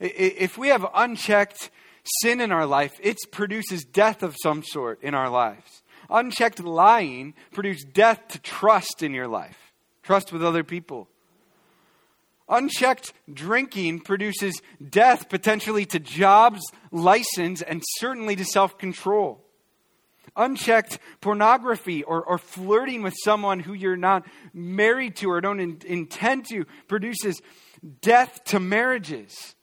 If 0.00 0.56
we 0.56 0.68
have 0.68 0.86
unchecked 0.94 1.70
sin 2.22 2.40
in 2.40 2.52
our 2.52 2.64
life, 2.64 2.94
it 3.02 3.18
produces 3.30 3.84
death 3.84 4.22
of 4.22 4.34
some 4.42 4.62
sort 4.62 5.02
in 5.02 5.14
our 5.14 5.28
lives. 5.28 5.82
Unchecked 6.08 6.60
lying 6.60 7.34
produces 7.52 7.84
death 7.84 8.26
to 8.28 8.38
trust 8.38 9.02
in 9.02 9.12
your 9.12 9.28
life, 9.28 9.72
trust 10.02 10.32
with 10.32 10.42
other 10.42 10.64
people. 10.64 11.08
Unchecked 12.48 13.12
drinking 13.32 14.00
produces 14.00 14.60
death 14.90 15.28
potentially 15.28 15.84
to 15.86 15.98
jobs, 15.98 16.62
license, 16.90 17.60
and 17.60 17.82
certainly 17.98 18.36
to 18.36 18.44
self 18.44 18.78
control. 18.78 19.44
Unchecked 20.36 20.98
pornography 21.20 22.02
or, 22.02 22.22
or 22.22 22.38
flirting 22.38 23.02
with 23.02 23.14
someone 23.22 23.60
who 23.60 23.72
you're 23.74 23.96
not 23.96 24.26
married 24.52 25.16
to 25.16 25.30
or 25.30 25.40
don't 25.40 25.60
in, 25.60 25.78
intend 25.86 26.46
to 26.46 26.64
produces 26.88 27.40
death 28.00 28.42
to 28.44 28.60
marriages 28.60 29.54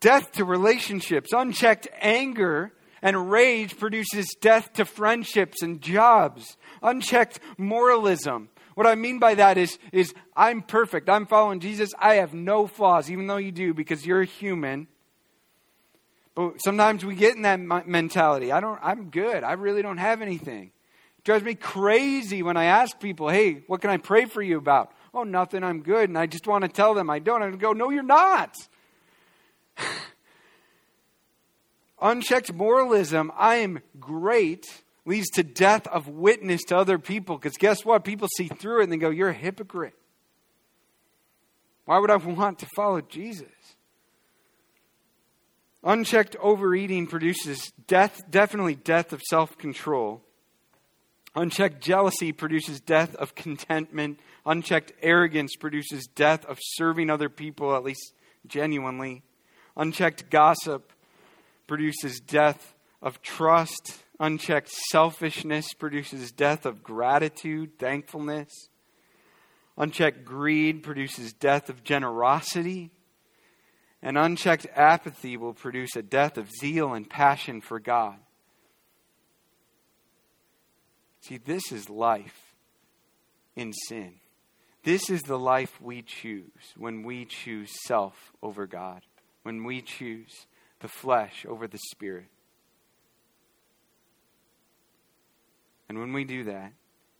death 0.00 0.32
to 0.32 0.44
relationships. 0.44 1.32
Unchecked 1.32 1.86
anger 2.00 2.72
and 3.02 3.30
rage 3.30 3.78
produces 3.78 4.34
death 4.40 4.72
to 4.74 4.84
friendships 4.84 5.62
and 5.62 5.80
jobs. 5.80 6.56
Unchecked 6.82 7.38
moralism. 7.56 8.48
What 8.74 8.86
I 8.86 8.94
mean 8.94 9.18
by 9.18 9.34
that 9.34 9.58
is, 9.58 9.78
is 9.92 10.14
I'm 10.34 10.62
perfect. 10.62 11.08
I'm 11.08 11.26
following 11.26 11.60
Jesus. 11.60 11.92
I 11.98 12.14
have 12.14 12.34
no 12.34 12.66
flaws, 12.66 13.10
even 13.10 13.26
though 13.26 13.36
you 13.36 13.52
do, 13.52 13.74
because 13.74 14.06
you're 14.06 14.22
a 14.22 14.26
human. 14.26 14.88
But 16.34 16.62
sometimes 16.64 17.04
we 17.04 17.14
get 17.14 17.36
in 17.36 17.42
that 17.42 17.60
mentality. 17.86 18.52
I 18.52 18.60
don't, 18.60 18.78
I'm 18.82 19.10
good. 19.10 19.44
I 19.44 19.52
really 19.52 19.82
don't 19.82 19.98
have 19.98 20.22
anything. 20.22 20.70
It 21.18 21.24
drives 21.24 21.44
me 21.44 21.54
crazy 21.54 22.42
when 22.42 22.56
I 22.56 22.64
ask 22.64 22.98
people, 22.98 23.28
hey, 23.28 23.64
what 23.66 23.82
can 23.82 23.90
I 23.90 23.98
pray 23.98 24.24
for 24.24 24.40
you 24.40 24.56
about? 24.56 24.92
Oh, 25.12 25.24
nothing. 25.24 25.64
I'm 25.64 25.82
good. 25.82 26.08
And 26.08 26.16
I 26.18 26.26
just 26.26 26.46
want 26.46 26.62
to 26.62 26.68
tell 26.68 26.94
them 26.94 27.10
I 27.10 27.18
don't. 27.18 27.42
I 27.42 27.50
go, 27.50 27.72
no, 27.72 27.90
you're 27.90 28.02
not. 28.02 28.54
Unchecked 32.02 32.52
moralism, 32.52 33.30
I 33.36 33.56
am 33.56 33.80
great, 33.98 34.64
leads 35.04 35.28
to 35.30 35.42
death 35.42 35.86
of 35.88 36.08
witness 36.08 36.62
to 36.68 36.76
other 36.76 36.98
people. 36.98 37.36
Because 37.36 37.58
guess 37.58 37.84
what? 37.84 38.04
People 38.04 38.28
see 38.36 38.48
through 38.48 38.80
it 38.80 38.84
and 38.84 38.92
they 38.92 38.96
go, 38.96 39.10
You're 39.10 39.28
a 39.28 39.34
hypocrite. 39.34 39.94
Why 41.84 41.98
would 41.98 42.10
I 42.10 42.16
want 42.16 42.60
to 42.60 42.66
follow 42.74 43.00
Jesus? 43.02 43.48
Unchecked 45.82 46.36
overeating 46.40 47.06
produces 47.06 47.72
death, 47.86 48.20
definitely 48.30 48.74
death 48.74 49.12
of 49.12 49.20
self 49.28 49.58
control. 49.58 50.22
Unchecked 51.36 51.80
jealousy 51.80 52.32
produces 52.32 52.80
death 52.80 53.14
of 53.16 53.34
contentment. 53.34 54.18
Unchecked 54.44 54.92
arrogance 55.00 55.54
produces 55.54 56.06
death 56.06 56.44
of 56.46 56.58
serving 56.60 57.08
other 57.08 57.28
people, 57.28 57.76
at 57.76 57.84
least 57.84 58.14
genuinely. 58.46 59.22
Unchecked 59.76 60.28
gossip 60.28 60.92
produces 61.66 62.18
death 62.20 62.74
of 63.00 63.22
trust. 63.22 64.02
Unchecked 64.18 64.68
selfishness 64.90 65.72
produces 65.72 66.32
death 66.32 66.66
of 66.66 66.82
gratitude, 66.82 67.78
thankfulness. 67.78 68.50
Unchecked 69.78 70.24
greed 70.24 70.82
produces 70.82 71.32
death 71.32 71.70
of 71.70 71.84
generosity. 71.84 72.90
And 74.02 74.18
unchecked 74.18 74.66
apathy 74.74 75.36
will 75.36 75.54
produce 75.54 75.94
a 75.94 76.02
death 76.02 76.36
of 76.36 76.50
zeal 76.50 76.92
and 76.92 77.08
passion 77.08 77.60
for 77.60 77.78
God. 77.78 78.16
See, 81.20 81.38
this 81.38 81.72
is 81.72 81.90
life 81.90 82.54
in 83.56 83.72
sin. 83.88 84.14
This 84.82 85.10
is 85.10 85.22
the 85.22 85.38
life 85.38 85.80
we 85.80 86.02
choose 86.02 86.72
when 86.76 87.02
we 87.02 87.26
choose 87.26 87.70
self 87.86 88.32
over 88.42 88.66
God 88.66 89.02
when 89.42 89.64
we 89.64 89.82
choose 89.82 90.46
the 90.80 90.88
flesh 90.88 91.44
over 91.48 91.66
the 91.66 91.78
spirit. 91.90 92.28
And 95.88 95.98
when 95.98 96.12
we 96.12 96.24
do 96.24 96.44
that, 96.44 96.72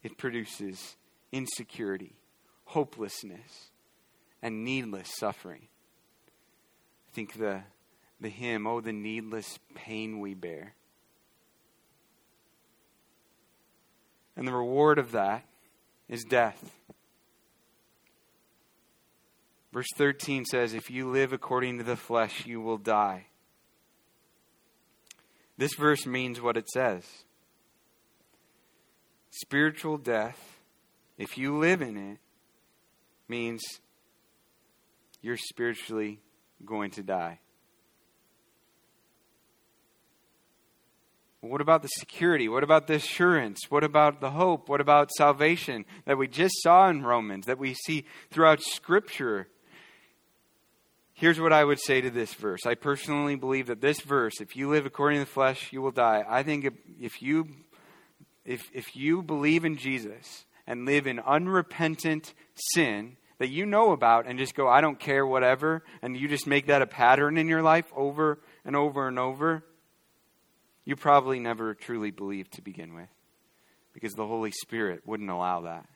it 0.02 0.16
produces 0.16 0.96
insecurity, 1.32 2.14
hopelessness, 2.66 3.70
and 4.42 4.64
needless 4.64 5.08
suffering. 5.18 5.68
I 7.10 7.14
think 7.14 7.38
the, 7.38 7.62
the 8.20 8.28
hymn, 8.28 8.66
Oh, 8.66 8.80
the 8.80 8.92
needless 8.92 9.58
pain 9.74 10.20
we 10.20 10.34
bear. 10.34 10.74
And 14.36 14.46
the 14.46 14.52
reward 14.52 14.98
of 14.98 15.12
that 15.12 15.44
is 16.08 16.24
death. 16.24 16.74
Verse 19.72 19.86
13 19.96 20.44
says, 20.44 20.74
If 20.74 20.90
you 20.90 21.08
live 21.08 21.32
according 21.32 21.78
to 21.78 21.84
the 21.84 21.96
flesh, 21.96 22.46
you 22.46 22.60
will 22.60 22.78
die. 22.78 23.26
This 25.56 25.74
verse 25.74 26.06
means 26.06 26.40
what 26.40 26.56
it 26.56 26.68
says 26.70 27.04
spiritual 29.30 29.96
death, 29.96 30.58
if 31.18 31.38
you 31.38 31.56
live 31.56 31.82
in 31.82 31.96
it, 31.96 32.18
means 33.28 33.62
you're 35.22 35.36
spiritually 35.36 36.20
going 36.64 36.90
to 36.92 37.02
die. 37.02 37.38
What 41.40 41.62
about 41.62 41.82
the 41.82 41.88
security? 41.88 42.48
What 42.48 42.62
about 42.62 42.86
the 42.86 42.94
assurance? 42.94 43.60
What 43.70 43.82
about 43.82 44.20
the 44.20 44.30
hope? 44.30 44.68
What 44.68 44.80
about 44.80 45.10
salvation 45.10 45.86
that 46.04 46.18
we 46.18 46.28
just 46.28 46.54
saw 46.62 46.88
in 46.90 47.02
Romans, 47.02 47.46
that 47.46 47.58
we 47.58 47.72
see 47.72 48.04
throughout 48.30 48.60
Scripture? 48.62 49.48
Here's 51.14 51.40
what 51.40 51.52
I 51.52 51.64
would 51.64 51.80
say 51.80 52.02
to 52.02 52.10
this 52.10 52.34
verse. 52.34 52.66
I 52.66 52.74
personally 52.74 53.36
believe 53.36 53.66
that 53.68 53.80
this 53.80 54.00
verse, 54.00 54.40
if 54.40 54.54
you 54.54 54.68
live 54.68 54.84
according 54.84 55.20
to 55.20 55.24
the 55.24 55.30
flesh, 55.30 55.72
you 55.72 55.80
will 55.80 55.90
die. 55.90 56.24
I 56.28 56.42
think 56.42 56.66
if, 57.00 57.22
you 57.22 57.48
if 58.44 58.70
if 58.72 58.94
you 58.94 59.22
believe 59.22 59.64
in 59.64 59.76
Jesus 59.76 60.44
and 60.66 60.84
live 60.84 61.06
in 61.06 61.20
unrepentant 61.20 62.34
sin 62.54 63.16
that 63.38 63.48
you 63.48 63.64
know 63.64 63.92
about 63.92 64.26
and 64.26 64.38
just 64.38 64.54
go, 64.54 64.68
I 64.68 64.82
don't 64.82 65.00
care, 65.00 65.26
whatever, 65.26 65.82
and 66.02 66.16
you 66.16 66.28
just 66.28 66.46
make 66.46 66.66
that 66.66 66.82
a 66.82 66.86
pattern 66.86 67.38
in 67.38 67.48
your 67.48 67.62
life 67.62 67.90
over 67.96 68.38
and 68.64 68.76
over 68.76 69.08
and 69.08 69.18
over, 69.18 69.64
you 70.90 70.96
probably 70.96 71.38
never 71.38 71.72
truly 71.72 72.10
believed 72.10 72.54
to 72.54 72.62
begin 72.62 72.94
with. 72.94 73.08
Because 73.94 74.14
the 74.14 74.26
Holy 74.26 74.50
Spirit 74.50 75.02
wouldn't 75.06 75.30
allow 75.30 75.60
that. 75.60 75.86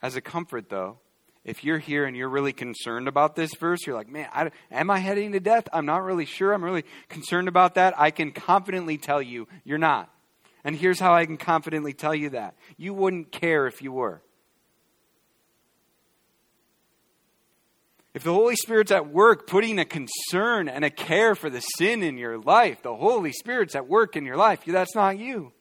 As 0.00 0.14
a 0.14 0.20
comfort, 0.20 0.68
though, 0.68 0.98
if 1.44 1.64
you're 1.64 1.78
here 1.78 2.04
and 2.04 2.16
you're 2.16 2.28
really 2.28 2.52
concerned 2.52 3.08
about 3.08 3.34
this 3.34 3.52
verse, 3.56 3.84
you're 3.84 3.96
like, 3.96 4.08
man, 4.08 4.28
I, 4.32 4.52
am 4.70 4.90
I 4.90 5.00
heading 5.00 5.32
to 5.32 5.40
death? 5.40 5.68
I'm 5.72 5.86
not 5.86 6.04
really 6.04 6.24
sure. 6.24 6.52
I'm 6.52 6.62
really 6.62 6.84
concerned 7.08 7.48
about 7.48 7.74
that. 7.74 7.94
I 7.98 8.12
can 8.12 8.30
confidently 8.30 8.96
tell 8.96 9.20
you, 9.20 9.48
you're 9.64 9.78
not. 9.78 10.08
And 10.62 10.76
here's 10.76 11.00
how 11.00 11.12
I 11.12 11.26
can 11.26 11.36
confidently 11.36 11.94
tell 11.94 12.14
you 12.14 12.30
that 12.30 12.54
you 12.76 12.94
wouldn't 12.94 13.32
care 13.32 13.66
if 13.66 13.82
you 13.82 13.90
were. 13.90 14.22
If 18.12 18.24
the 18.24 18.32
Holy 18.32 18.56
Spirit's 18.56 18.90
at 18.90 19.08
work 19.08 19.46
putting 19.46 19.78
a 19.78 19.84
concern 19.84 20.68
and 20.68 20.84
a 20.84 20.90
care 20.90 21.34
for 21.34 21.48
the 21.48 21.60
sin 21.60 22.02
in 22.02 22.18
your 22.18 22.38
life, 22.38 22.82
the 22.82 22.94
Holy 22.94 23.32
Spirit's 23.32 23.76
at 23.76 23.86
work 23.86 24.16
in 24.16 24.24
your 24.24 24.36
life, 24.36 24.64
that's 24.66 24.94
not 24.96 25.18
you. 25.18 25.52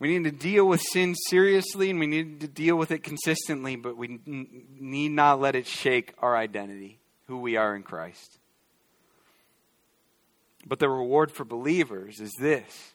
We 0.00 0.18
need 0.18 0.24
to 0.24 0.36
deal 0.36 0.66
with 0.66 0.82
sin 0.82 1.14
seriously 1.30 1.88
and 1.88 2.00
we 2.00 2.08
need 2.08 2.40
to 2.40 2.48
deal 2.48 2.76
with 2.76 2.90
it 2.90 3.04
consistently, 3.04 3.76
but 3.76 3.96
we 3.96 4.18
need 4.26 5.12
not 5.12 5.40
let 5.40 5.54
it 5.54 5.66
shake 5.66 6.12
our 6.18 6.36
identity, 6.36 6.98
who 7.26 7.38
we 7.38 7.56
are 7.56 7.76
in 7.76 7.84
Christ. 7.84 8.38
But 10.66 10.80
the 10.80 10.88
reward 10.88 11.30
for 11.30 11.44
believers 11.44 12.20
is 12.20 12.32
this 12.40 12.92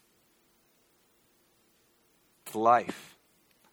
life. 2.54 3.19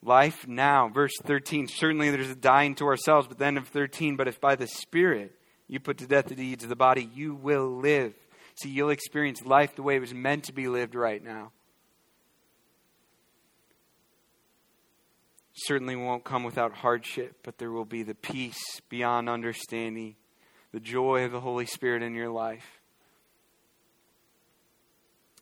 Life 0.06 0.46
now. 0.46 0.88
Verse 0.88 1.16
13. 1.24 1.66
Certainly 1.66 2.10
there's 2.10 2.30
a 2.30 2.36
dying 2.36 2.76
to 2.76 2.86
ourselves, 2.86 3.26
but 3.26 3.38
then 3.38 3.56
of 3.56 3.66
13, 3.66 4.14
but 4.14 4.28
if 4.28 4.40
by 4.40 4.54
the 4.54 4.68
Spirit 4.68 5.34
you 5.66 5.80
put 5.80 5.98
to 5.98 6.06
death 6.06 6.26
the 6.26 6.36
deeds 6.36 6.62
of 6.62 6.70
the 6.70 6.76
body, 6.76 7.10
you 7.12 7.34
will 7.34 7.68
live. 7.78 8.14
See, 8.54 8.68
you'll 8.68 8.90
experience 8.90 9.44
life 9.44 9.74
the 9.74 9.82
way 9.82 9.96
it 9.96 10.00
was 10.00 10.14
meant 10.14 10.44
to 10.44 10.52
be 10.52 10.68
lived 10.68 10.94
right 10.94 11.22
now. 11.22 11.50
Certainly 15.54 15.96
won't 15.96 16.22
come 16.22 16.44
without 16.44 16.72
hardship, 16.72 17.38
but 17.42 17.58
there 17.58 17.72
will 17.72 17.84
be 17.84 18.04
the 18.04 18.14
peace 18.14 18.80
beyond 18.88 19.28
understanding, 19.28 20.14
the 20.70 20.78
joy 20.78 21.24
of 21.24 21.32
the 21.32 21.40
Holy 21.40 21.66
Spirit 21.66 22.04
in 22.04 22.14
your 22.14 22.30
life. 22.30 22.75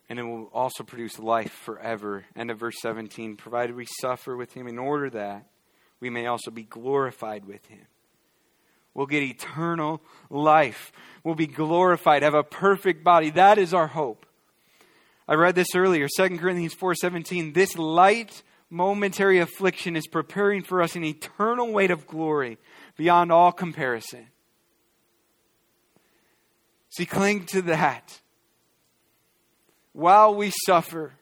And 0.08 0.18
it 0.18 0.22
will 0.22 0.50
also 0.52 0.84
produce 0.84 1.18
life 1.18 1.52
forever. 1.52 2.24
End 2.36 2.50
of 2.50 2.58
verse 2.58 2.76
17. 2.80 3.36
Provided 3.36 3.74
we 3.74 3.86
suffer 4.00 4.36
with 4.36 4.52
him 4.52 4.68
in 4.68 4.78
order 4.78 5.08
that 5.10 5.46
we 6.00 6.10
may 6.10 6.26
also 6.26 6.50
be 6.50 6.64
glorified 6.64 7.46
with 7.46 7.64
him. 7.66 7.86
We'll 8.92 9.06
get 9.06 9.22
eternal 9.22 10.00
life. 10.30 10.92
We'll 11.24 11.34
be 11.34 11.46
glorified, 11.46 12.22
have 12.22 12.34
a 12.34 12.44
perfect 12.44 13.02
body. 13.02 13.30
That 13.30 13.58
is 13.58 13.74
our 13.74 13.88
hope. 13.88 14.26
I 15.26 15.34
read 15.34 15.54
this 15.54 15.74
earlier, 15.74 16.06
2 16.06 16.38
Corinthians 16.38 16.74
4:17. 16.74 17.54
This 17.54 17.76
light 17.76 18.42
momentary 18.70 19.38
affliction 19.38 19.96
is 19.96 20.06
preparing 20.06 20.62
for 20.62 20.82
us 20.82 20.96
an 20.96 21.04
eternal 21.04 21.72
weight 21.72 21.90
of 21.90 22.06
glory 22.06 22.58
beyond 22.96 23.32
all 23.32 23.50
comparison. 23.50 24.28
See, 26.90 27.06
cling 27.06 27.46
to 27.46 27.62
that. 27.62 28.20
While 29.94 30.34
we 30.34 30.52
suffer, 30.66 31.14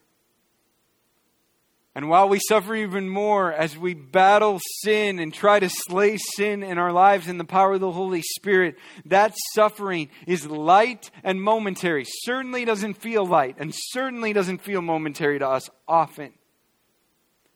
and 1.94 2.08
while 2.08 2.28
we 2.30 2.40
suffer 2.48 2.74
even 2.74 3.06
more 3.06 3.52
as 3.52 3.76
we 3.76 3.92
battle 3.92 4.60
sin 4.80 5.18
and 5.18 5.32
try 5.32 5.60
to 5.60 5.68
slay 5.68 6.16
sin 6.16 6.62
in 6.62 6.78
our 6.78 6.90
lives 6.90 7.28
in 7.28 7.36
the 7.36 7.44
power 7.44 7.74
of 7.74 7.80
the 7.80 7.92
Holy 7.92 8.22
Spirit, 8.22 8.78
that 9.04 9.34
suffering 9.54 10.08
is 10.26 10.46
light 10.46 11.10
and 11.22 11.40
momentary. 11.40 12.06
Certainly 12.22 12.64
doesn't 12.64 12.94
feel 12.94 13.26
light 13.26 13.56
and 13.58 13.74
certainly 13.74 14.32
doesn't 14.32 14.62
feel 14.62 14.80
momentary 14.80 15.38
to 15.38 15.46
us 15.46 15.68
often. 15.86 16.32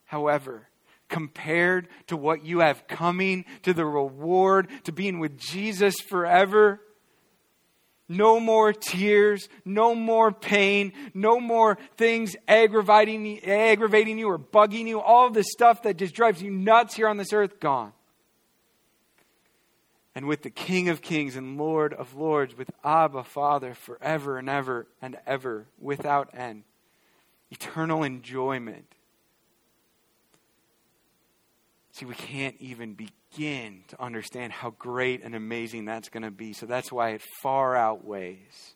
However, 0.05 0.69
compared 1.09 1.87
to 2.07 2.15
what 2.15 2.45
you 2.45 2.59
have 2.59 2.87
coming, 2.87 3.43
to 3.63 3.73
the 3.73 3.85
reward, 3.85 4.69
to 4.83 4.91
being 4.91 5.17
with 5.17 5.39
Jesus 5.39 5.95
forever, 5.99 6.79
no 8.09 8.39
more 8.39 8.71
tears, 8.71 9.49
no 9.65 9.93
more 9.93 10.31
pain, 10.31 10.93
no 11.13 11.39
more 11.39 11.77
things 11.97 12.35
aggravating, 12.47 13.43
aggravating 13.43 14.17
you 14.17 14.29
or 14.29 14.39
bugging 14.39 14.87
you. 14.87 15.01
All 15.01 15.29
the 15.29 15.43
stuff 15.43 15.83
that 15.83 15.97
just 15.97 16.15
drives 16.15 16.41
you 16.41 16.51
nuts 16.51 16.95
here 16.95 17.07
on 17.07 17.17
this 17.17 17.33
earth, 17.33 17.59
gone. 17.59 17.93
And 20.15 20.25
with 20.27 20.41
the 20.41 20.49
King 20.49 20.89
of 20.89 21.01
Kings 21.01 21.35
and 21.35 21.57
Lord 21.57 21.93
of 21.93 22.15
Lords, 22.15 22.57
with 22.57 22.71
Abba, 22.83 23.23
Father, 23.23 23.75
forever 23.75 24.37
and 24.37 24.49
ever 24.49 24.87
and 25.01 25.17
ever, 25.27 25.65
without 25.79 26.29
end. 26.33 26.63
Eternal 27.51 28.03
enjoyment. 28.03 28.85
See, 31.91 32.05
we 32.05 32.15
can't 32.15 32.55
even 32.59 32.93
be 32.93 33.09
begin 33.31 33.83
to 33.89 34.01
understand 34.01 34.53
how 34.53 34.71
great 34.71 35.23
and 35.23 35.35
amazing 35.35 35.85
that's 35.85 36.09
going 36.09 36.23
to 36.23 36.31
be. 36.31 36.53
So 36.53 36.65
that's 36.65 36.91
why 36.91 37.11
it 37.11 37.21
far 37.41 37.75
outweighs 37.75 38.75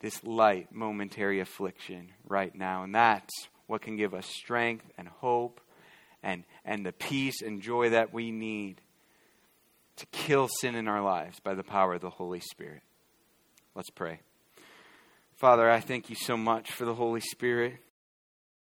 this 0.00 0.22
light, 0.24 0.68
momentary 0.72 1.40
affliction 1.40 2.08
right 2.26 2.54
now. 2.54 2.82
And 2.82 2.94
that's 2.94 3.48
what 3.66 3.82
can 3.82 3.96
give 3.96 4.14
us 4.14 4.26
strength 4.26 4.84
and 4.98 5.08
hope 5.08 5.60
and, 6.22 6.44
and 6.64 6.84
the 6.84 6.92
peace 6.92 7.42
and 7.42 7.62
joy 7.62 7.90
that 7.90 8.12
we 8.12 8.30
need 8.30 8.80
to 9.96 10.06
kill 10.06 10.48
sin 10.60 10.74
in 10.74 10.88
our 10.88 11.02
lives 11.02 11.40
by 11.40 11.54
the 11.54 11.62
power 11.62 11.94
of 11.94 12.00
the 12.00 12.10
Holy 12.10 12.40
Spirit. 12.40 12.82
Let's 13.74 13.90
pray. 13.90 14.20
Father, 15.36 15.70
I 15.70 15.80
thank 15.80 16.10
you 16.10 16.16
so 16.16 16.36
much 16.36 16.72
for 16.72 16.84
the 16.84 16.94
Holy 16.94 17.20
Spirit. 17.20 17.74